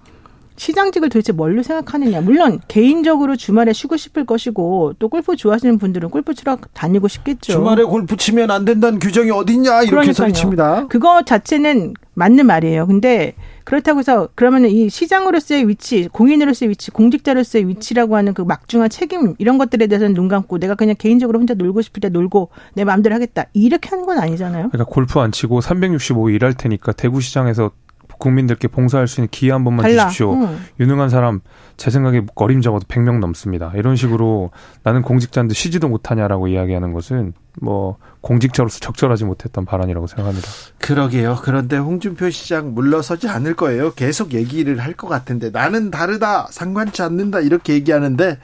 시장직을 0.58 1.10
도대체 1.10 1.32
뭘로 1.32 1.64
생각하느냐. 1.64 2.22
물론 2.22 2.60
개인적으로 2.68 3.36
주말에 3.36 3.74
쉬고 3.74 3.96
싶을 3.96 4.26
것이고 4.26 4.94
또 5.00 5.08
골프 5.08 5.36
좋아하시는 5.36 5.78
분들은 5.78 6.10
골프 6.10 6.34
치러 6.34 6.58
다니고 6.74 7.08
싶겠죠. 7.08 7.54
주말에 7.54 7.84
골프 7.84 8.18
치면 8.18 8.52
안 8.52 8.66
된다는 8.66 9.00
규정이 9.00 9.32
어딨냐 9.32 9.84
이렇게 9.84 10.12
소리칩니다. 10.12 10.88
그거 10.88 11.24
자체는 11.24 11.94
맞는 12.16 12.48
말이에요. 12.48 12.88
근데 12.88 13.36
그렇다고 13.64 14.00
해서 14.00 14.30
그러면은 14.34 14.70
이 14.70 14.90
시장으로서의 14.90 15.68
위치, 15.68 16.08
공인으로서의 16.12 16.70
위치, 16.70 16.90
공직자로서의 16.90 17.68
위치라고 17.68 18.16
하는 18.16 18.34
그 18.34 18.42
막중한 18.42 18.90
책임 18.90 19.36
이런 19.38 19.60
것들에 19.60 19.86
대해서는 19.86 20.16
눈 20.16 20.28
감고 20.28 20.58
내가 20.58 20.74
그냥 20.74 20.96
개인적으로 20.98 21.38
혼자 21.38 21.54
놀고 21.54 21.84
싶을 21.84 22.02
때 22.02 22.10
놀고 22.10 22.50
내 22.74 22.84
마음대로 22.84 23.14
하겠다 23.14 23.46
이렇게 23.54 23.90
하는 23.90 24.06
건 24.06 24.18
아니잖아요. 24.18 24.70
그러니까 24.70 24.86
골프 24.86 25.20
안 25.20 25.32
치고 25.32 25.60
365일 25.60 26.34
일할 26.36 26.54
테니까 26.56 26.94
대구시장에서 26.94 27.72
국민들께 28.18 28.68
봉사할 28.68 29.08
수 29.08 29.20
있는 29.22 29.30
기회 29.32 29.52
한 29.52 29.64
번만 29.64 29.84
달라. 29.84 30.06
주십시오. 30.06 30.34
응. 30.34 30.60
유능한 30.80 31.10
사람 31.10 31.42
제 31.78 31.92
생각에 31.92 32.22
거림 32.36 32.62
적어도 32.62 32.86
100명 32.88 33.20
넘습니다. 33.20 33.72
이런 33.76 33.96
식으로 33.96 34.52
나는 34.84 35.02
공직자인데 35.04 35.54
쉬지도 35.54 35.88
못하냐라고 35.88 36.48
이야기하는 36.48 36.94
것은 36.94 37.34
뭐 37.60 37.98
공직자로서 38.22 38.80
적절하지 38.80 39.26
못했던 39.26 39.66
발언이라고 39.66 40.06
생각합니다. 40.08 40.48
그러게요. 40.80 41.40
그런데 41.42 41.78
홍준표 41.78 42.30
시장 42.30 42.74
물러서지 42.76 43.28
않을 43.30 43.56
거예요. 43.56 43.94
계속 43.94 44.34
얘기를 44.34 44.80
할 44.80 44.98
것 44.98 45.08
같은데 45.08 45.52
나는 45.52 45.92
다르다, 45.92 46.48
상관치 46.50 47.04
않는다 47.04 47.40
이렇게 47.40 47.74
얘기하는데 47.74 48.40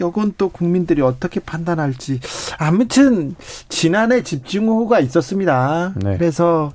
이건 0.00 0.34
또 0.36 0.48
국민들이 0.48 1.00
어떻게 1.00 1.38
판단할지 1.38 2.18
아무튼 2.58 3.36
지난해 3.68 4.22
집중호우가 4.22 4.98
있었습니다. 5.00 5.92
네. 5.96 6.16
그래서 6.18 6.72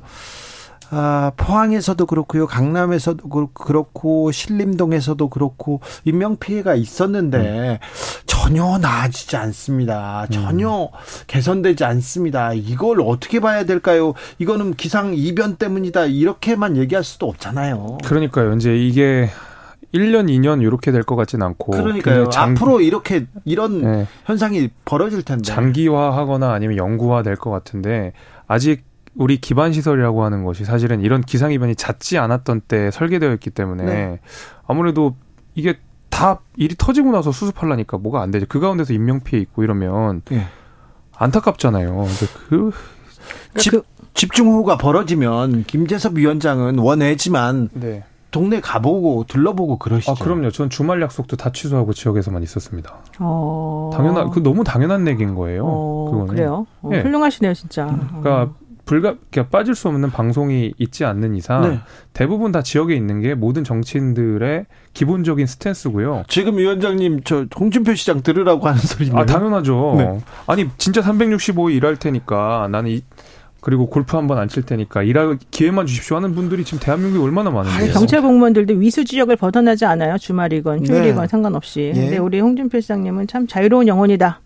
아, 0.93 1.32
포항에서도 1.38 2.06
그렇고요, 2.06 2.47
강남에서도 2.47 3.30
그렇고, 3.54 4.32
신림동에서도 4.32 5.30
그렇고, 5.30 5.80
인명 6.04 6.36
피해가 6.36 6.75
있었는데, 6.75 7.38
음. 7.38 7.77
전혀 8.25 8.77
나아지지 8.77 9.38
않습니다. 9.38 10.27
전혀 10.32 10.84
음. 10.84 10.88
개선되지 11.27 11.86
않습니다. 11.86 12.51
이걸 12.54 12.99
어떻게 13.01 13.39
봐야 13.39 13.63
될까요? 13.63 14.13
이거는 14.39 14.73
기상 14.73 15.13
이변 15.15 15.56
때문이다. 15.56 16.06
이렇게만 16.08 16.75
얘기할 16.75 17.04
수도 17.06 17.27
없잖아요. 17.30 17.99
그러니까요. 18.04 18.54
이제 18.56 18.75
이게 18.75 19.30
1년, 19.93 20.27
2년 20.27 20.62
이렇게 20.62 20.91
될 20.91 21.04
것 21.04 21.15
같진 21.15 21.41
않고. 21.41 21.71
그러니까요. 21.71 22.30
장... 22.30 22.51
앞으로 22.51 22.82
이렇게 22.82 23.27
이런 23.45 23.82
네. 23.82 24.08
현상이 24.25 24.69
벌어질 24.86 25.21
텐데. 25.23 25.43
장기화하거나 25.43 26.51
아니면 26.51 26.77
영구화 26.77 27.23
될 27.23 27.36
것 27.36 27.49
같은데 27.51 28.12
아직 28.47 28.84
우리 29.15 29.41
기반 29.41 29.74
시설이라고 29.74 30.24
하는 30.24 30.43
것이 30.43 30.63
사실은 30.65 31.02
이런 31.02 31.21
기상 31.21 31.52
이변이 31.52 31.76
잦지 31.76 32.17
않았던 32.17 32.62
때 32.62 32.91
설계되어 32.91 33.34
있기 33.34 33.50
때문에 33.50 33.84
네. 33.84 34.19
아무래도 34.65 35.15
이게 35.54 35.78
다 36.10 36.39
일이 36.56 36.76
터지고 36.78 37.12
나서 37.12 37.32
수습하려니까 37.32 37.97
뭐가 37.97 38.21
안 38.21 38.32
되죠. 38.32 38.45
그 38.47 38.60
가운데서 38.60 38.93
인명 38.93 39.21
피해 39.21 39.41
있고 39.41 39.63
이러면 39.63 40.21
네. 40.26 40.47
안타깝잖아요. 41.17 41.95
근데 41.95 42.26
그 42.47 42.71
집, 43.58 43.71
그 43.71 43.84
집중호우가 44.13 44.78
벌어지면 44.78 45.65
김재섭 45.65 46.17
위원장은 46.17 46.80
원해지만 46.80 47.69
네. 47.74 48.04
동네 48.32 48.62
가보고 48.62 49.26
둘러보고 49.28 49.78
그러시죠. 49.78 50.13
아, 50.13 50.15
그럼요. 50.15 50.52
전 50.52 50.69
주말 50.69 51.02
약속도 51.02 51.36
다 51.36 51.52
취소하고 51.52 51.91
지역에서만 51.93 52.41
있었습니다. 52.43 52.95
어... 53.19 53.89
당연한, 53.93 54.30
그 54.30 54.41
너무 54.41 54.63
당연한 54.63 55.06
얘기인 55.08 55.36
거예요. 55.36 55.65
어... 55.65 56.12
그거는. 56.12 56.28
그래요? 56.28 56.65
어, 56.82 56.89
네. 56.89 57.02
훌륭하시네요, 57.02 57.54
진짜. 57.54 57.86
그러니까 57.86 58.43
어. 58.43 58.56
불가 58.86 59.15
그러니까 59.30 59.50
빠질 59.58 59.76
수 59.76 59.88
없는 59.88 60.10
방송이 60.12 60.74
있지 60.78 61.06
않는 61.06 61.36
이상 61.36 61.62
네. 61.62 61.80
대부분 62.13 62.52
다 62.52 62.62
지역에 62.62 62.96
있는 62.96 63.22
게 63.22 63.36
모든 63.36 63.63
정치인들의 63.63 64.65
기본적인 64.94 65.46
스탠스고요. 65.48 66.24
지금 66.28 66.58
위원장님 66.58 67.22
저 67.24 67.46
홍준표 67.58 67.94
시장 67.96 68.22
들으라고 68.22 68.67
하는 68.67 68.80
소리네요. 68.80 69.17
아 69.17 69.26
당연하죠. 69.26 69.96
네. 69.98 70.20
아니 70.48 70.67
진짜 70.78 71.02
365일 71.02 71.76
일할 71.76 71.96
테니까 71.98 72.67
나는 72.72 72.91
이 72.91 73.02
그리고 73.62 73.88
골프 73.88 74.17
한번 74.17 74.39
안 74.39 74.50
칠 74.50 74.63
테니까 74.63 75.04
일할 75.04 75.38
기회만 75.52 75.86
주십시오 75.86 76.17
하는 76.17 76.34
분들이 76.34 76.63
지금 76.65 76.80
대한민국에 76.80 77.24
얼마나 77.24 77.52
많은데요. 77.52 77.94
경찰 77.94 78.22
공무원들도 78.24 78.74
위수 78.74 79.06
지역을 79.06 79.36
벗어나지 79.36 79.86
않아요. 79.86 80.17
주말이건 80.17 80.88
휴일이건 80.88 81.22
네. 81.22 81.28
상관없이. 81.28 81.91
예. 81.96 82.00
근데 82.00 82.17
우리 82.17 82.39
홍준표 82.39 82.80
시장님은 82.82 83.28
참 83.28 83.46
자유로운 83.46 83.88
영혼이다. 83.88 84.41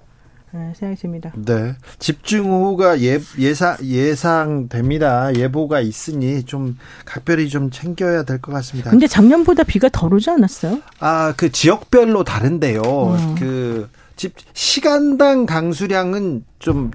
네, 0.56 0.72
생각이 0.74 1.02
듭니다. 1.02 1.34
네. 1.36 1.76
집중호우가 2.00 3.02
예, 3.02 3.20
예상, 3.40 3.76
예상됩니다. 3.84 5.36
예보가 5.36 5.82
있으니 5.82 6.44
좀 6.44 6.78
각별히 7.04 7.50
좀 7.50 7.70
챙겨야 7.72 8.24
될 8.24 8.40
것 8.40 8.54
같습니다. 8.54 8.90
근데 8.90 9.06
작년보다 9.08 9.64
비가 9.64 9.90
덜 9.90 10.14
오지 10.14 10.30
않았어요? 10.30 10.80
아, 11.00 11.34
그 11.36 11.52
지역별로 11.52 12.24
다른데요. 12.24 12.82
음. 12.82 13.36
그, 13.38 13.90
집 14.16 14.34
시간당 14.54 15.46
강수량은 15.46 16.46
좀 16.60 16.92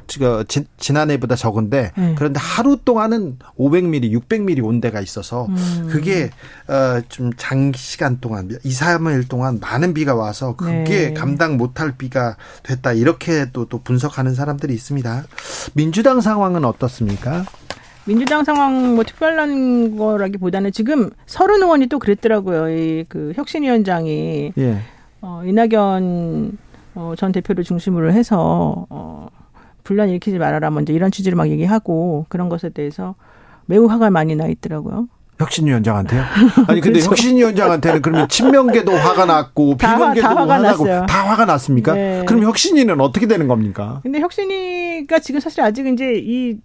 지난해보다 0.78 1.36
적은데 1.36 1.92
네. 1.96 2.14
그런데 2.16 2.40
하루 2.40 2.76
동안은 2.82 3.38
500mm, 3.58 4.10
600mm 4.10 4.64
온 4.64 4.80
데가 4.80 5.00
있어서 5.00 5.46
음. 5.46 5.88
그게 5.90 6.30
어좀 6.66 7.32
장시간 7.36 8.20
동안 8.20 8.48
2, 8.64 8.70
3일 8.70 9.28
동안 9.28 9.58
많은 9.60 9.92
비가 9.94 10.14
와서 10.14 10.56
그게 10.56 11.08
네. 11.08 11.14
감당 11.14 11.56
못할 11.56 11.92
비가 11.96 12.36
됐다 12.62 12.92
이렇게 12.94 13.50
또, 13.52 13.66
또 13.66 13.80
분석하는 13.82 14.34
사람들이 14.34 14.72
있습니다. 14.74 15.24
민주당 15.74 16.20
상황은 16.20 16.64
어떻습니까? 16.64 17.44
민주당 18.06 18.44
상황 18.44 18.94
뭐 18.94 19.04
특별한 19.04 19.96
거라기보다는 19.96 20.72
지금 20.72 21.10
서른 21.26 21.62
의원이 21.62 21.86
또 21.86 21.98
그랬더라고요. 21.98 22.70
이 22.70 23.04
그 23.08 23.32
혁신위원장이 23.36 24.52
예. 24.56 24.78
어, 25.20 25.42
이낙연 25.44 26.56
어, 26.94 27.14
전 27.16 27.32
대표를 27.32 27.64
중심으로 27.64 28.12
해서 28.12 28.86
어, 28.90 29.28
분란 29.84 30.08
일으키지 30.08 30.38
말아라 30.38 30.70
먼저 30.70 30.92
이런 30.92 31.10
취지로 31.10 31.36
막 31.36 31.48
얘기하고 31.48 32.26
그런 32.28 32.48
것에 32.48 32.68
대해서 32.70 33.14
매우 33.66 33.86
화가 33.86 34.10
많이 34.10 34.34
나 34.36 34.46
있더라고요. 34.46 35.08
혁신위원장한테요? 35.38 36.22
아니 36.68 36.80
근데 36.80 36.98
그렇죠. 37.00 37.10
혁신위원장한테는 37.10 38.02
그러면 38.02 38.28
친명계도 38.28 38.92
화가 38.92 39.24
났고 39.24 39.76
비명계도 39.76 40.20
다, 40.20 40.34
다 40.34 40.40
화가 40.40 40.58
났고 40.58 40.84
났어요. 40.84 41.06
다 41.06 41.28
화가 41.30 41.44
났습니까? 41.46 41.94
네. 41.94 42.24
그럼 42.26 42.42
혁신위는 42.42 43.00
어떻게 43.00 43.26
되는 43.26 43.48
겁니까? 43.48 44.00
근데 44.02 44.20
혁신위가 44.20 45.20
지금 45.20 45.40
사실 45.40 45.62
아직 45.62 45.86
이제 45.86 46.14
이 46.16 46.58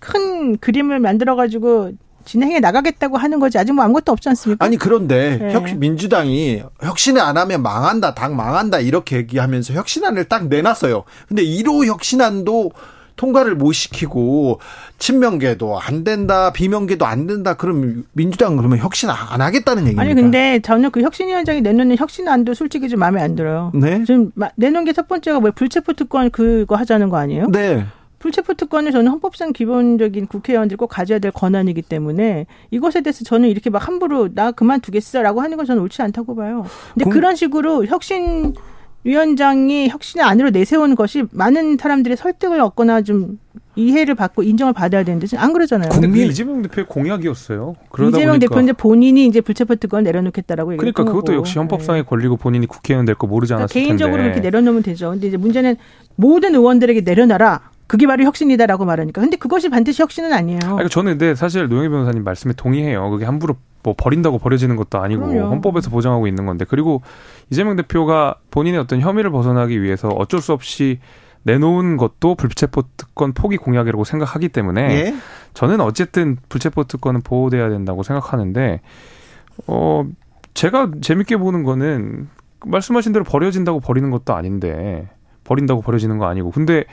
큰 0.00 0.56
그림을 0.56 0.98
만들어 0.98 1.36
가지고 1.36 1.92
진행해 2.24 2.60
나가겠다고 2.60 3.16
하는 3.16 3.40
거지 3.40 3.58
아직 3.58 3.72
뭐 3.72 3.84
아무것도 3.84 4.12
없지 4.12 4.28
않습니까? 4.28 4.64
아니 4.64 4.76
그런데 4.76 5.38
네. 5.38 5.52
혁, 5.52 5.64
민주당이 5.76 6.62
혁신을 6.82 7.20
안 7.20 7.36
하면 7.36 7.62
망한다, 7.62 8.14
당 8.14 8.36
망한다 8.36 8.80
이렇게 8.80 9.16
얘기하면서 9.16 9.74
혁신안을 9.74 10.24
딱 10.24 10.48
내놨어요. 10.48 11.04
근데 11.28 11.42
1호 11.42 11.86
혁신안도 11.86 12.72
통과를 13.16 13.54
못 13.54 13.72
시키고 13.72 14.60
친명계도 14.98 15.78
안 15.78 16.04
된다, 16.04 16.52
비명계도 16.52 17.04
안 17.04 17.26
된다. 17.26 17.52
그럼 17.54 18.04
민주당 18.12 18.56
그러면 18.56 18.78
혁신 18.78 19.10
안 19.10 19.42
하겠다는 19.42 19.82
얘기입니까? 19.82 20.02
아니 20.02 20.14
근데 20.14 20.58
저는 20.60 20.90
그 20.90 21.02
혁신위원장이 21.02 21.60
내놓는 21.60 21.98
혁신안도 21.98 22.54
솔직히 22.54 22.88
좀 22.88 23.00
마음에 23.00 23.20
안 23.20 23.34
들어요. 23.36 23.72
네. 23.74 24.02
지금 24.04 24.30
내놓은 24.56 24.84
게 24.86 24.92
첫 24.92 25.06
번째가 25.06 25.40
뭐 25.40 25.50
불체포 25.50 25.92
특권 25.94 26.30
그거 26.30 26.76
하자는 26.76 27.10
거 27.10 27.18
아니에요? 27.18 27.48
네. 27.50 27.86
불체포 28.20 28.54
특권을 28.54 28.92
저는 28.92 29.10
헌법상 29.10 29.52
기본적인 29.52 30.26
국회의원들 30.26 30.76
꼭 30.76 30.88
가져야 30.88 31.18
될 31.18 31.32
권한이기 31.32 31.82
때문에 31.82 32.46
이것에 32.70 33.00
대해서 33.00 33.24
저는 33.24 33.48
이렇게 33.48 33.70
막 33.70 33.86
함부로 33.88 34.28
나 34.32 34.52
그만두겠어라고 34.52 35.40
하는 35.40 35.56
건 35.56 35.66
저는 35.66 35.82
옳지 35.82 36.02
않다고 36.02 36.36
봐요. 36.36 36.66
근데 36.92 37.04
공... 37.04 37.12
그런 37.14 37.34
식으로 37.34 37.86
혁신 37.86 38.54
위원장이 39.04 39.88
혁신을 39.88 40.24
안으로 40.26 40.50
내세우는 40.50 40.94
것이 40.94 41.24
많은 41.30 41.78
사람들의 41.78 42.18
설득을 42.18 42.60
얻거나 42.60 43.00
좀 43.00 43.38
이해를 43.74 44.14
받고 44.14 44.42
인정을 44.42 44.74
받아야 44.74 45.02
되는데 45.02 45.26
안 45.38 45.54
그러잖아요. 45.54 45.88
국민 45.88 46.28
이재명 46.28 46.60
대표의 46.60 46.86
공약이었어요. 46.86 47.76
이재명 48.08 48.38
대표는 48.38 48.74
본인이 48.74 49.24
이제 49.24 49.40
불체포 49.40 49.76
특권 49.76 50.04
내려놓겠다라고 50.04 50.76
그러니까 50.76 51.04
그것도 51.04 51.32
역시 51.32 51.58
헌법상의 51.58 52.02
네. 52.02 52.06
권리고 52.06 52.36
본인이 52.36 52.66
국회의원 52.66 53.06
될 53.06 53.14
거 53.14 53.26
모르지 53.26 53.54
않았을 53.54 53.72
그러니까 53.72 53.86
개인적으로 53.86 54.16
텐데. 54.22 54.32
그렇게 54.34 54.50
내려놓으면 54.50 54.82
되죠. 54.82 55.10
근데 55.12 55.28
이제 55.28 55.38
문제는 55.38 55.76
모든 56.16 56.54
의원들에게 56.54 57.00
내려놔라. 57.00 57.69
그게 57.90 58.06
바로 58.06 58.22
혁신이다라고 58.22 58.84
말하니까. 58.84 59.20
근데 59.20 59.36
그것이 59.36 59.68
반드시 59.68 60.00
혁신은 60.00 60.32
아니에요. 60.32 60.60
아니, 60.78 60.88
저는 60.88 61.18
근데 61.18 61.34
사실 61.34 61.66
노영희 61.66 61.88
변호사님 61.88 62.22
말씀에 62.22 62.52
동의해요. 62.56 63.10
그게 63.10 63.24
함부로 63.24 63.56
뭐 63.82 63.96
버린다고 63.98 64.38
버려지는 64.38 64.76
것도 64.76 65.00
아니고 65.02 65.26
그럼요. 65.26 65.50
헌법에서 65.50 65.90
보장하고 65.90 66.28
있는 66.28 66.46
건데 66.46 66.64
그리고 66.68 67.02
이재명 67.50 67.74
대표가 67.74 68.36
본인의 68.52 68.78
어떤 68.78 69.00
혐의를 69.00 69.32
벗어나기 69.32 69.82
위해서 69.82 70.06
어쩔 70.06 70.40
수 70.40 70.52
없이 70.52 71.00
내놓은 71.42 71.96
것도 71.96 72.36
불체포 72.36 72.84
특권 72.96 73.32
포기 73.32 73.56
공약이라고 73.56 74.04
생각하기 74.04 74.50
때문에 74.50 74.82
예? 74.82 75.14
저는 75.54 75.80
어쨌든 75.80 76.36
불체포 76.48 76.84
특권은 76.84 77.22
보호돼야 77.22 77.70
된다고 77.70 78.04
생각하는데 78.04 78.82
어 79.66 80.04
제가 80.54 80.92
재밌게 81.00 81.38
보는 81.38 81.64
거는 81.64 82.28
말씀하신 82.64 83.12
대로 83.12 83.24
버려진다고 83.24 83.80
버리는 83.80 84.08
것도 84.12 84.32
아닌데 84.32 85.08
버린다고 85.42 85.82
버려지는 85.82 86.18
거 86.18 86.26
아니고 86.26 86.52
근데 86.52 86.84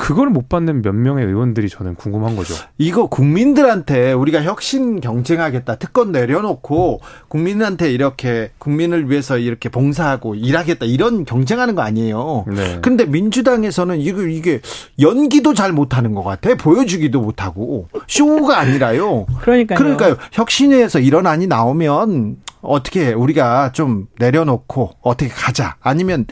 그걸 0.00 0.30
못 0.30 0.48
받는 0.48 0.80
몇 0.80 0.94
명의 0.94 1.26
의원들이 1.26 1.68
저는 1.68 1.94
궁금한 1.94 2.34
거죠. 2.34 2.54
이거 2.78 3.06
국민들한테 3.06 4.12
우리가 4.12 4.42
혁신 4.42 4.98
경쟁하겠다 5.00 5.76
특권 5.76 6.10
내려놓고 6.10 7.02
국민한테 7.28 7.92
이렇게 7.92 8.50
국민을 8.56 9.10
위해서 9.10 9.36
이렇게 9.36 9.68
봉사하고 9.68 10.36
일하겠다 10.36 10.86
이런 10.86 11.26
경쟁하는 11.26 11.74
거 11.74 11.82
아니에요. 11.82 12.46
네. 12.48 12.78
근데 12.80 13.04
민주당에서는 13.04 14.00
이거 14.00 14.22
이게 14.22 14.62
연기도 14.98 15.52
잘 15.52 15.72
못하는 15.72 16.14
것 16.14 16.24
같아 16.24 16.54
보여주기도 16.54 17.20
못하고 17.20 17.88
쇼가 18.08 18.58
아니라요. 18.58 19.26
그러니까요. 19.42 19.78
그러니까요. 19.78 20.16
혁신회에서 20.32 21.00
이런 21.00 21.26
안이 21.26 21.46
나오면 21.46 22.36
어떻게 22.62 23.12
우리가 23.12 23.72
좀 23.72 24.06
내려놓고 24.18 24.92
어떻게 25.02 25.28
가자 25.30 25.76
아니면 25.80 26.24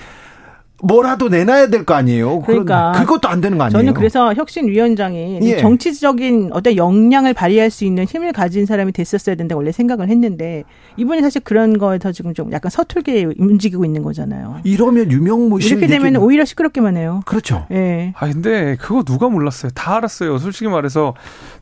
뭐라도 0.83 1.29
내놔야 1.29 1.69
될 1.69 1.85
거 1.85 1.95
아니에요. 1.95 2.41
그러니까 2.43 2.93
그것도 2.93 3.29
안 3.29 3.41
되는 3.41 3.59
거 3.59 3.65
아니에요. 3.65 3.79
저는 3.79 3.95
그래서 3.95 4.33
혁신위원장이 4.35 5.41
예. 5.43 5.57
정치적인 5.59 6.51
어떤 6.53 6.77
역량을 6.77 7.35
발휘할 7.35 7.71
수 7.71 7.85
있는 7.85 8.05
힘을 8.05 8.33
가진 8.33 8.67
사람이 8.67 8.93
됐었어야 8.93 9.35
된다 9.37 9.57
원래 9.57 9.73
생각을 9.73 10.09
했는데 10.09 10.65
이분이 10.97 11.21
사실 11.23 11.41
그런 11.43 11.79
거에서 11.79 12.13
지금 12.13 12.35
좀 12.35 12.53
약간 12.53 12.71
서툴게 12.71 13.29
움직이고 13.39 13.85
있는 13.85 14.03
거잖아요. 14.03 14.61
이러면 14.65 15.11
유명무실 15.11 15.73
이렇게 15.79 15.87
되면 15.87 16.17
오히려 16.17 16.45
시끄럽기만 16.45 16.97
해요. 16.97 17.23
그렇죠. 17.27 17.67
예. 17.73 18.13
아 18.17 18.31
근데 18.31 18.77
그거 18.81 19.03
누가 19.03 19.29
몰랐어요. 19.29 19.73
다 19.75 19.97
알았어요. 19.97 20.39
솔직히 20.39 20.69
말해서 20.69 21.15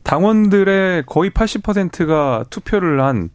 당원들의 0.03 1.03
거의 1.05 1.29
80%가 1.31 2.45
투표를 2.49 3.01
한 3.01 3.29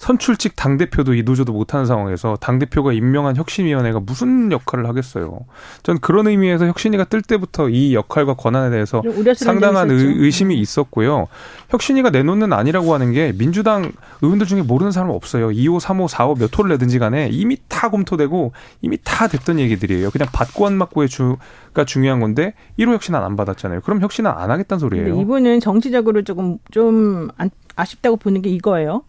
선출직 0.00 0.56
당대표도 0.56 1.12
이 1.12 1.22
노조도 1.22 1.52
못하는 1.52 1.84
상황에서 1.84 2.38
당대표가 2.40 2.94
임명한 2.94 3.36
혁신위원회가 3.36 4.00
무슨 4.00 4.50
역할을 4.50 4.88
하겠어요. 4.88 5.40
전 5.82 5.98
그런 5.98 6.26
의미에서 6.26 6.64
혁신위가 6.64 7.04
뜰 7.04 7.20
때부터 7.20 7.68
이 7.68 7.94
역할과 7.94 8.32
권한에 8.32 8.70
대해서 8.70 9.02
상당한 9.36 9.90
의, 9.90 10.30
심이 10.30 10.58
있었고요. 10.58 11.26
혁신위가 11.68 12.08
내놓는 12.08 12.54
아니라고 12.54 12.94
하는 12.94 13.12
게 13.12 13.34
민주당 13.36 13.92
의원들 14.22 14.46
중에 14.46 14.62
모르는 14.62 14.90
사람 14.90 15.10
없어요. 15.10 15.48
2호, 15.48 15.78
3호, 15.78 16.08
4호 16.08 16.38
몇 16.38 16.58
호를 16.58 16.70
내든지 16.70 16.98
간에 16.98 17.28
이미 17.30 17.58
다 17.68 17.90
검토되고 17.90 18.52
이미 18.80 18.96
다 19.04 19.28
됐던 19.28 19.58
얘기들이에요. 19.58 20.10
그냥 20.10 20.28
받고 20.32 20.66
안 20.66 20.78
받고의 20.78 21.10
주가 21.10 21.84
중요한 21.84 22.20
건데 22.20 22.54
1호 22.78 22.94
혁신안 22.94 23.22
안 23.22 23.36
받았잖아요. 23.36 23.82
그럼 23.82 24.00
혁신안 24.00 24.34
안 24.34 24.50
하겠다는 24.50 24.80
소리예요. 24.80 25.20
이분은 25.20 25.60
정치적으로 25.60 26.22
조금 26.22 26.56
좀 26.70 27.28
아쉽다고 27.76 28.16
보는 28.16 28.40
게 28.40 28.48
이거예요. 28.48 29.02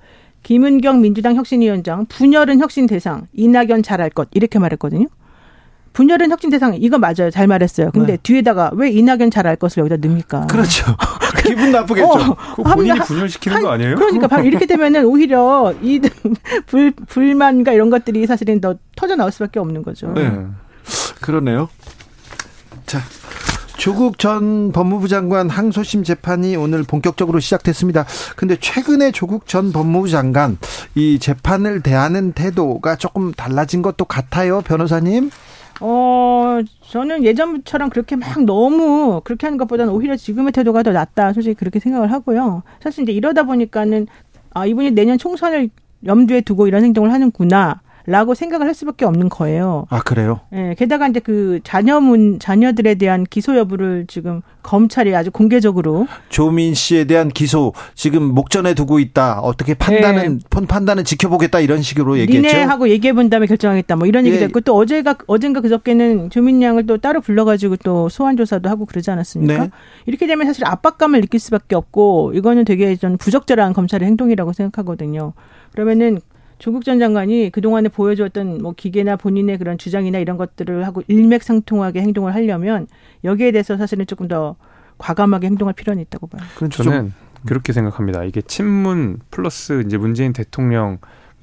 김은경 0.43 1.01
민주당 1.01 1.35
혁신위원장 1.35 2.05
분열은 2.07 2.59
혁신 2.59 2.87
대상 2.87 3.27
이낙연 3.33 3.83
잘할 3.83 4.09
것 4.09 4.27
이렇게 4.33 4.59
말했거든요. 4.59 5.07
분열은 5.93 6.31
혁신 6.31 6.49
대상 6.49 6.75
이거 6.75 6.97
맞아요. 6.97 7.29
잘 7.31 7.47
말했어요. 7.47 7.91
근데 7.91 8.13
네. 8.13 8.19
뒤에다가 8.23 8.71
왜 8.73 8.89
이낙연 8.89 9.29
잘할 9.29 9.57
것을 9.57 9.81
여기다 9.81 9.97
넣습니까? 9.97 10.47
그렇죠. 10.47 10.95
기분 11.45 11.71
나쁘겠죠. 11.71 12.07
어, 12.07 12.37
그 12.55 12.63
본인이 12.63 12.97
한, 12.97 12.99
분열시키는 12.99 13.57
한, 13.57 13.63
거 13.63 13.69
아니에요? 13.71 13.95
그러니까 13.95 14.27
바로 14.27 14.43
이렇게 14.43 14.65
되면은 14.65 15.05
오히려 15.05 15.73
이 15.81 15.99
불, 16.65 16.91
불만과 16.91 17.73
이런 17.73 17.89
것들이 17.89 18.25
사실은 18.25 18.61
더 18.61 18.75
터져 18.95 19.15
나올 19.15 19.31
수밖에 19.31 19.59
없는 19.59 19.83
거죠. 19.83 20.13
네. 20.13 20.31
그러네요. 21.19 21.69
자, 22.85 22.99
조국 23.81 24.19
전 24.19 24.71
법무부 24.71 25.07
장관 25.07 25.49
항소심 25.49 26.03
재판이 26.03 26.55
오늘 26.55 26.83
본격적으로 26.83 27.39
시작됐습니다. 27.39 28.05
근데 28.35 28.55
최근에 28.55 29.09
조국 29.09 29.47
전 29.47 29.71
법무부 29.71 30.07
장관 30.07 30.59
이 30.93 31.17
재판을 31.17 31.81
대하는 31.81 32.31
태도가 32.33 32.97
조금 32.97 33.31
달라진 33.31 33.81
것도 33.81 34.05
같아요, 34.05 34.61
변호사님? 34.61 35.31
어, 35.79 36.59
저는 36.91 37.23
예전처럼 37.23 37.89
그렇게 37.89 38.15
막 38.15 38.43
너무 38.43 39.19
그렇게 39.23 39.47
하는 39.47 39.57
것보다는 39.57 39.91
오히려 39.91 40.15
지금의 40.15 40.51
태도가 40.51 40.83
더 40.83 40.91
낫다. 40.91 41.33
솔직히 41.33 41.55
그렇게 41.55 41.79
생각을 41.79 42.11
하고요. 42.11 42.61
사실 42.83 43.01
이제 43.01 43.11
이러다 43.13 43.41
보니까는 43.41 44.05
아, 44.53 44.67
이분이 44.67 44.91
내년 44.91 45.17
총선을 45.17 45.71
염두에 46.05 46.41
두고 46.41 46.67
이런 46.67 46.83
행동을 46.83 47.11
하는구나. 47.11 47.81
라고 48.05 48.33
생각을 48.33 48.67
할 48.67 48.73
수밖에 48.73 49.05
없는 49.05 49.29
거예요. 49.29 49.85
아, 49.89 50.01
그래요? 50.01 50.41
예, 50.53 50.75
게다가 50.77 51.07
이제 51.07 51.19
그 51.19 51.59
자녀문, 51.63 52.39
자녀들에 52.39 52.95
대한 52.95 53.25
기소 53.25 53.55
여부를 53.57 54.05
지금 54.07 54.41
검찰이 54.63 55.15
아주 55.15 55.31
공개적으로. 55.31 56.07
조민 56.29 56.73
씨에 56.73 57.05
대한 57.05 57.29
기소 57.29 57.73
지금 57.95 58.23
목전에 58.23 58.73
두고 58.73 58.99
있다. 58.99 59.39
어떻게 59.39 59.73
판단은, 59.73 60.39
네. 60.39 60.67
판단은 60.67 61.03
지켜보겠다 61.03 61.59
이런 61.59 61.81
식으로 61.81 62.17
얘기했죠. 62.19 62.47
니네하고 62.47 62.89
얘기해 62.89 63.13
본 63.13 63.29
다음에 63.29 63.47
결정하겠다 63.47 63.95
뭐 63.95 64.07
이런 64.07 64.25
얘기도 64.25 64.41
예. 64.41 64.45
했고 64.45 64.61
또 64.61 64.75
어제가, 64.75 65.15
어젠가 65.27 65.61
그저께는 65.61 66.29
조민 66.29 66.61
양을 66.61 66.85
또 66.85 66.97
따로 66.97 67.21
불러가지고 67.21 67.77
또 67.77 68.09
소환조사도 68.09 68.69
하고 68.69 68.85
그러지 68.85 69.11
않았습니까? 69.11 69.63
네. 69.63 69.69
이렇게 70.05 70.27
되면 70.27 70.45
사실 70.47 70.65
압박감을 70.65 71.21
느낄 71.21 71.39
수밖에 71.39 71.75
없고 71.75 72.33
이거는 72.35 72.65
되게 72.65 72.95
좀 72.95 73.17
부적절한 73.17 73.73
검찰의 73.73 74.07
행동이라고 74.07 74.53
생각하거든요. 74.53 75.33
그러면은 75.73 76.19
조국 76.61 76.85
전 76.85 76.99
장관이 76.99 77.49
그동안에 77.49 77.89
보여주었던 77.89 78.61
뭐 78.61 78.73
기계나 78.77 79.15
본인의 79.15 79.57
그런 79.57 79.79
주장이나 79.79 80.19
이런 80.19 80.37
것들을 80.37 80.85
하고 80.85 81.01
일맥상통하게 81.07 82.01
행동을 82.01 82.35
하려면 82.35 82.85
여기에 83.23 83.51
대해서 83.51 83.77
사실은 83.77 84.05
조금 84.05 84.27
더 84.27 84.55
과감하게 84.99 85.47
행동할 85.47 85.73
필요는 85.73 86.03
있다고 86.03 86.27
봐요. 86.27 86.43
저는 86.69 87.13
그렇게 87.47 87.73
생각합니다. 87.73 88.23
이게 88.25 88.43
친문 88.43 89.21
플러스 89.31 89.81
이제 89.87 89.97
문재인 89.97 90.33
대통령이 90.33 90.99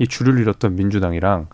줄을 0.09 0.39
잃었던 0.39 0.77
민주당이랑 0.77 1.49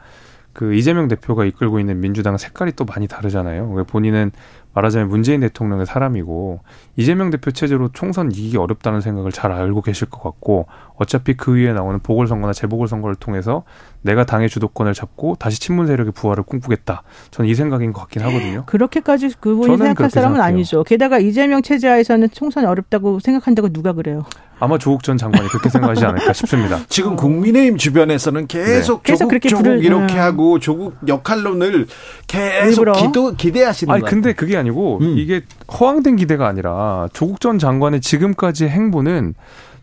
그 0.55 0.75
이재명 0.75 1.09
대표가 1.09 1.45
이끌고 1.45 1.81
있는 1.81 2.01
민주당 2.01 2.39
색깔이 2.39 2.73
또 2.73 2.85
많이 2.85 3.07
다르잖아요. 3.09 3.85
본인은 3.89 4.31
말하자면 4.73 5.09
문재인 5.09 5.41
대통령의 5.41 5.87
사람이고 5.87 6.61
이재명 6.97 7.31
대표 7.31 7.51
체제로 7.51 7.91
총선 7.93 8.33
이기기 8.33 8.57
어렵다는 8.57 9.01
생각을 9.01 9.31
잘 9.31 9.53
알고 9.53 9.83
계실 9.83 10.09
것 10.09 10.23
같고 10.23 10.67
어차피 10.97 11.35
그 11.35 11.55
위에 11.55 11.73
나오는 11.73 11.99
보궐선거나 12.01 12.53
재보궐선거를 12.53 13.17
통해서 13.17 13.65
내가 14.03 14.25
당의 14.25 14.49
주도권을 14.49 14.95
잡고 14.95 15.37
다시 15.39 15.61
친문 15.61 15.87
세력의 15.87 16.13
부활을 16.13 16.45
꿈꾸겠다. 16.45 17.03
저는 17.31 17.51
이 17.51 17.55
생각인 17.55 17.93
것 17.93 18.01
같긴 18.03 18.23
하거든요. 18.23 18.65
그렇게까지 18.67 19.35
그분이 19.41 19.77
생각할 19.77 20.11
사람은 20.11 20.37
생각해요. 20.37 20.43
아니죠. 20.43 20.85
게다가 20.85 21.19
이재명 21.19 21.63
체제하에서는 21.63 22.31
총선이 22.31 22.67
어렵다고 22.67 23.21
생각한다고 23.21 23.69
누가 23.69 23.93
그래요? 23.93 24.25
아마 24.65 24.79
조국 24.79 25.03
전 25.03 25.19
장관이 25.19 25.49
그렇게 25.49 25.69
생각하지 25.69 26.05
않을까 26.07 26.33
싶습니다. 26.33 26.81
지금 26.89 27.17
국민의힘 27.17 27.77
주변에서는 27.77 28.47
계속 28.47 29.03
네. 29.03 29.15
조국 29.17 29.31
계속 29.41 29.63
조국 29.63 29.85
이렇게 29.85 30.15
음. 30.15 30.21
하고 30.21 30.59
조국 30.59 30.97
역할론을 31.07 31.87
계속 32.27 32.93
기도, 32.93 33.35
기대하시는 33.35 33.91
거예요. 33.91 34.05
아니 34.05 34.11
근데 34.11 34.33
그게 34.33 34.57
아니고 34.57 35.01
음. 35.03 35.19
이게 35.19 35.43
허황된 35.71 36.17
기대가 36.17 36.49
아니라 36.49 37.09
조국 37.13 37.41
전 37.41 37.59
장관의 37.59 38.01
지금까지 38.01 38.67
행보는 38.67 39.35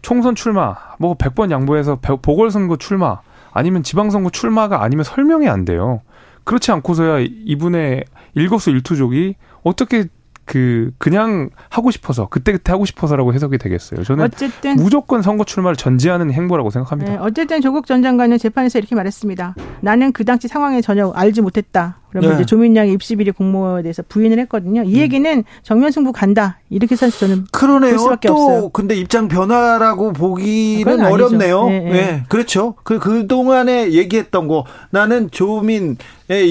총선 0.02 0.34
출마, 0.34 0.76
뭐 0.98 1.16
100번 1.16 1.52
양보해서 1.52 2.00
보궐선거 2.02 2.78
출마, 2.78 3.20
아니면 3.52 3.84
지방선거 3.84 4.32
출마가 4.32 4.84
아니면 4.84 5.04
설명이 5.04 5.48
안 5.48 5.64
돼요. 5.64 6.02
그렇지 6.44 6.72
않고서야 6.72 7.28
이분의 7.46 8.06
일거수 8.34 8.72
일투족이 8.72 9.36
어떻게 9.64 10.06
그 10.46 10.92
그냥 10.98 11.50
하고 11.70 11.92
싶어서 11.92 12.28
그때 12.30 12.52
그때 12.52 12.72
하고 12.72 12.86
싶어서라고 12.86 13.34
해석이 13.34 13.58
되겠어요. 13.58 14.04
저는 14.04 14.26
어쨌든 14.26 14.76
무조건 14.76 15.22
선거 15.22 15.44
출마를 15.44 15.76
전제하는 15.78 16.32
행보라고 16.32 16.70
생각합니다. 16.72 17.12
네, 17.12 17.18
어쨌든 17.22 17.62
조국 17.62 17.86
전 17.86 18.02
장관은 18.04 18.38
재판에서 18.38 18.80
이렇게 18.80 18.96
말했습니다. 18.96 19.56
나는 19.82 20.12
그 20.12 20.26
당시 20.26 20.48
상황에 20.48 20.82
전혀 20.82 21.10
알지 21.12 21.42
못했다. 21.42 21.98
그러면 22.10 22.32
네. 22.32 22.36
이제 22.36 22.46
조민양의 22.46 22.92
입시 22.92 23.16
비리 23.16 23.32
공모에 23.32 23.84
대해서 23.84 24.04
부인을 24.10 24.38
했거든요. 24.39 24.84
이 24.84 24.96
음. 24.96 25.00
얘기는 25.00 25.44
정면 25.64 25.92
승부 25.92 26.12
간다. 26.12 26.60
이렇게 26.70 26.98
사실 26.98 27.18
저는 27.18 27.46
그러네요. 27.54 27.98
수밖에 27.98 28.28
또 28.28 28.34
없어요. 28.34 28.70
근데 28.70 28.96
입장 28.96 29.30
변화라고 29.30 30.12
보기는 30.12 31.00
어렵네요. 31.06 31.70
네, 31.70 31.80
네. 31.80 31.92
네, 31.92 32.24
그렇죠. 32.28 32.76
그 32.84 33.00
그 33.00 33.28
동안에 33.28 33.94
얘기했던 33.94 34.48
거 34.48 34.66
나는 34.89 35.32
조민의 35.32 35.98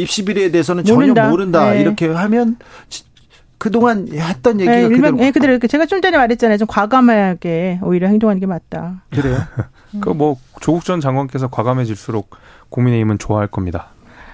입시 0.00 0.24
비리에 0.24 0.50
대해서는 0.50 0.84
전혀 0.84 1.00
모른다. 1.12 1.28
모른다. 1.28 1.70
네. 1.72 1.80
이렇게 1.82 2.08
하면 2.08 2.56
그동안 3.60 4.08
했던 4.10 4.58
얘기가 4.58 4.74
네, 4.74 4.82
일명, 4.84 4.96
그대로. 4.96 5.16
네, 5.18 5.30
그대로. 5.32 5.58
제가 5.58 5.84
좀 5.84 6.00
전에 6.00 6.16
말했잖아요. 6.16 6.56
좀 6.56 6.66
과감하게 6.66 7.80
오히려 7.82 8.08
행동하는 8.08 8.40
게 8.40 8.46
맞다. 8.46 9.02
그래요? 9.10 9.36
그뭐 10.00 10.38
조국 10.62 10.82
전 10.82 11.02
장관께서 11.02 11.48
과감해질수록 11.48 12.30
국민의힘은 12.70 13.18
좋아할 13.18 13.48
겁니다. 13.48 13.88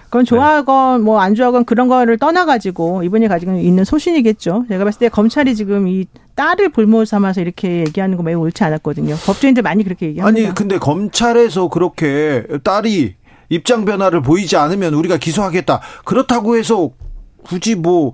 그건 0.05 0.25
좋아하건 0.25 1.03
뭐안 1.03 1.35
좋아하건 1.35 1.65
그런 1.65 1.89
거를 1.89 2.19
떠나가지고 2.19 3.03
이분이 3.03 3.27
가지고 3.27 3.59
있는 3.59 3.83
소신이겠죠. 3.83 4.67
제가 4.69 4.85
봤을 4.85 5.01
때 5.01 5.09
검찰이 5.09 5.57
지금 5.57 5.89
이 5.89 6.07
딸을 6.37 6.69
볼모 6.69 7.05
삼아서 7.05 7.41
이렇게 7.41 7.81
얘기하는 7.81 8.17
거 8.17 8.23
매우 8.23 8.41
옳지 8.43 8.63
않았거든요. 8.63 9.17
법조인들 9.17 9.65
많이 9.65 9.83
그렇게 9.83 10.07
얘기합니다. 10.07 10.47
아니 10.47 10.55
근데 10.55 10.79
검찰에서 10.79 11.67
그렇게 11.67 12.47
딸이 12.63 13.17
입장 13.49 13.85
변화를 13.85 14.23
보이지 14.23 14.57
않으면 14.57 14.95
우리가 14.95 15.17
기소하겠다. 15.17 15.81
그렇다고 16.05 16.57
해서 16.57 16.91
굳이 17.43 17.75
뭐 17.75 18.13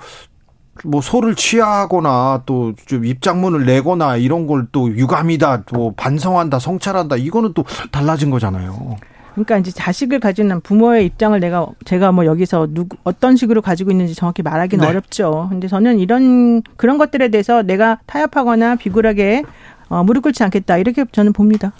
뭐 0.85 1.01
소를 1.01 1.35
취하거나 1.35 2.43
또 2.47 2.73
좀 2.87 3.05
입장문을 3.05 3.67
내거나 3.67 4.17
이런 4.17 4.47
걸 4.47 4.67
또 4.73 4.89
유감이다, 4.91 5.65
또 5.67 5.93
반성한다, 5.97 6.59
성찰한다 6.59 7.17
이거는 7.17 7.53
또 7.55 7.65
달라진 7.91 8.31
거잖아요. 8.31 8.97
그러니까 9.35 9.59
이제 9.59 9.71
자식을 9.71 10.21
가지는 10.21 10.61
부모의 10.61 11.07
입장을 11.07 11.39
내가 11.41 11.67
제가 11.87 12.13
뭐 12.13 12.27
여기서 12.27 12.69
누구 12.71 12.97
어떤 13.05 13.37
식으로 13.37 13.63
가지고 13.63 13.91
있는지 13.91 14.15
정확히 14.15 14.43
말하기는 14.43 14.83
네. 14.83 14.89
어렵죠. 14.91 15.47
근데 15.51 15.69
저는 15.69 15.99
이런 16.01 16.63
그런 16.77 16.99
것들에 16.99 17.29
대해서 17.29 17.63
내가 17.63 17.99
타협하거나 18.07 18.77
비굴하게 18.77 19.43
어, 19.89 20.05
무릎 20.05 20.23
꿇지 20.23 20.43
않겠다 20.45 20.77
이렇게 20.79 21.05
저는 21.13 21.33
봅니다. 21.33 21.73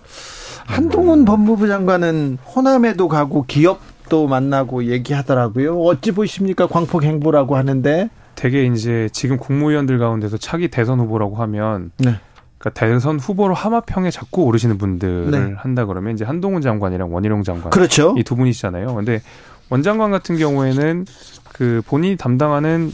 한동훈 0.67 1.25
법무부 1.25 1.67
장관은 1.69 2.39
호남에도 2.55 3.09
가고 3.09 3.45
기업도 3.47 4.29
만나고 4.29 4.85
얘기하더라고요. 4.85 5.79
어찌 5.81 6.13
보십니까? 6.13 6.67
광폭 6.67 7.05
행보라고 7.05 7.57
하는데 7.57 8.09
되게 8.43 8.65
이제 8.65 9.09
지금 9.13 9.37
국무위원들 9.37 10.01
가운데서 10.01 10.37
차기 10.37 10.67
대선 10.67 10.99
후보라고 10.99 11.37
하면 11.37 11.93
네. 11.99 12.17
그러니까 12.59 12.71
대선 12.71 13.21
후보로 13.21 13.55
하마평에 13.55 14.11
자꾸 14.11 14.43
오르시는 14.43 14.79
분들을 14.79 15.31
네. 15.31 15.55
한다 15.57 15.85
그러면 15.85 16.15
이제 16.15 16.25
한동훈 16.25 16.61
장관이랑 16.61 17.15
원희룡 17.15 17.45
장관 17.45 17.71
그렇죠. 17.71 18.17
이 18.19 18.25
두 18.25 18.35
분이시잖아요. 18.35 18.97
근데 18.97 19.23
원 19.71 19.85
장관 19.85 20.11
같은 20.11 20.37
경우에는 20.39 21.07
그 21.53 21.83
본인이 21.87 22.17
담당하는 22.17 22.91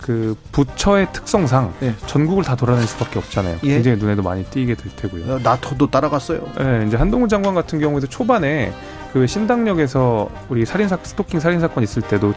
그 0.00 0.36
부처의 0.52 1.08
특성상 1.12 1.74
네. 1.80 1.92
전국을 2.06 2.44
다 2.44 2.54
돌아다닐 2.54 2.86
수밖에 2.86 3.18
없잖아요. 3.18 3.58
예. 3.64 3.68
굉장히 3.74 3.98
눈에도 3.98 4.22
많이 4.22 4.44
띄게 4.44 4.76
될 4.76 4.94
테고요. 4.94 5.34
어, 5.34 5.38
나토도 5.42 5.90
따라갔어요. 5.90 6.46
네, 6.58 6.84
이제 6.86 6.96
한동훈 6.96 7.28
장관 7.28 7.56
같은 7.56 7.80
경우에도 7.80 8.06
초반에 8.06 8.72
그 9.12 9.26
신당역에서 9.26 10.30
우리 10.48 10.64
살인사 10.64 10.98
스토킹 11.02 11.40
살인 11.40 11.58
사건 11.58 11.82
있을 11.82 12.02
때도 12.02 12.34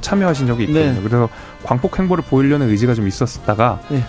참여하신 0.00 0.46
적이 0.46 0.64
있거든요. 0.64 0.92
네. 0.92 1.00
그래서 1.00 1.28
광폭 1.64 1.98
행보를 1.98 2.24
보이려는 2.24 2.68
의지가 2.68 2.94
좀 2.94 3.06
있었다가 3.06 3.80
네. 3.88 4.04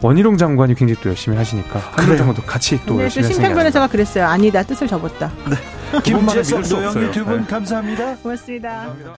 원희룡 0.00 0.36
장관이 0.36 0.74
굉장히 0.74 1.00
또 1.02 1.08
열심히 1.10 1.36
하시니까 1.36 1.80
한동 1.92 2.16
장관도 2.16 2.42
같이 2.42 2.80
또 2.86 2.96
네, 2.96 3.04
열심히 3.04 3.24
하시니까 3.24 3.42
심평 3.42 3.56
변호사가 3.56 3.86
그랬어요. 3.88 4.26
아니다 4.26 4.62
뜻을 4.62 4.86
접었다. 4.86 5.32
네. 5.48 6.00
김재석 6.02 6.60
노영희 6.68 7.12
두분 7.12 7.46
감사합니다. 7.46 8.16
고맙습니다. 8.16 8.68
감사합니다. 8.68 9.17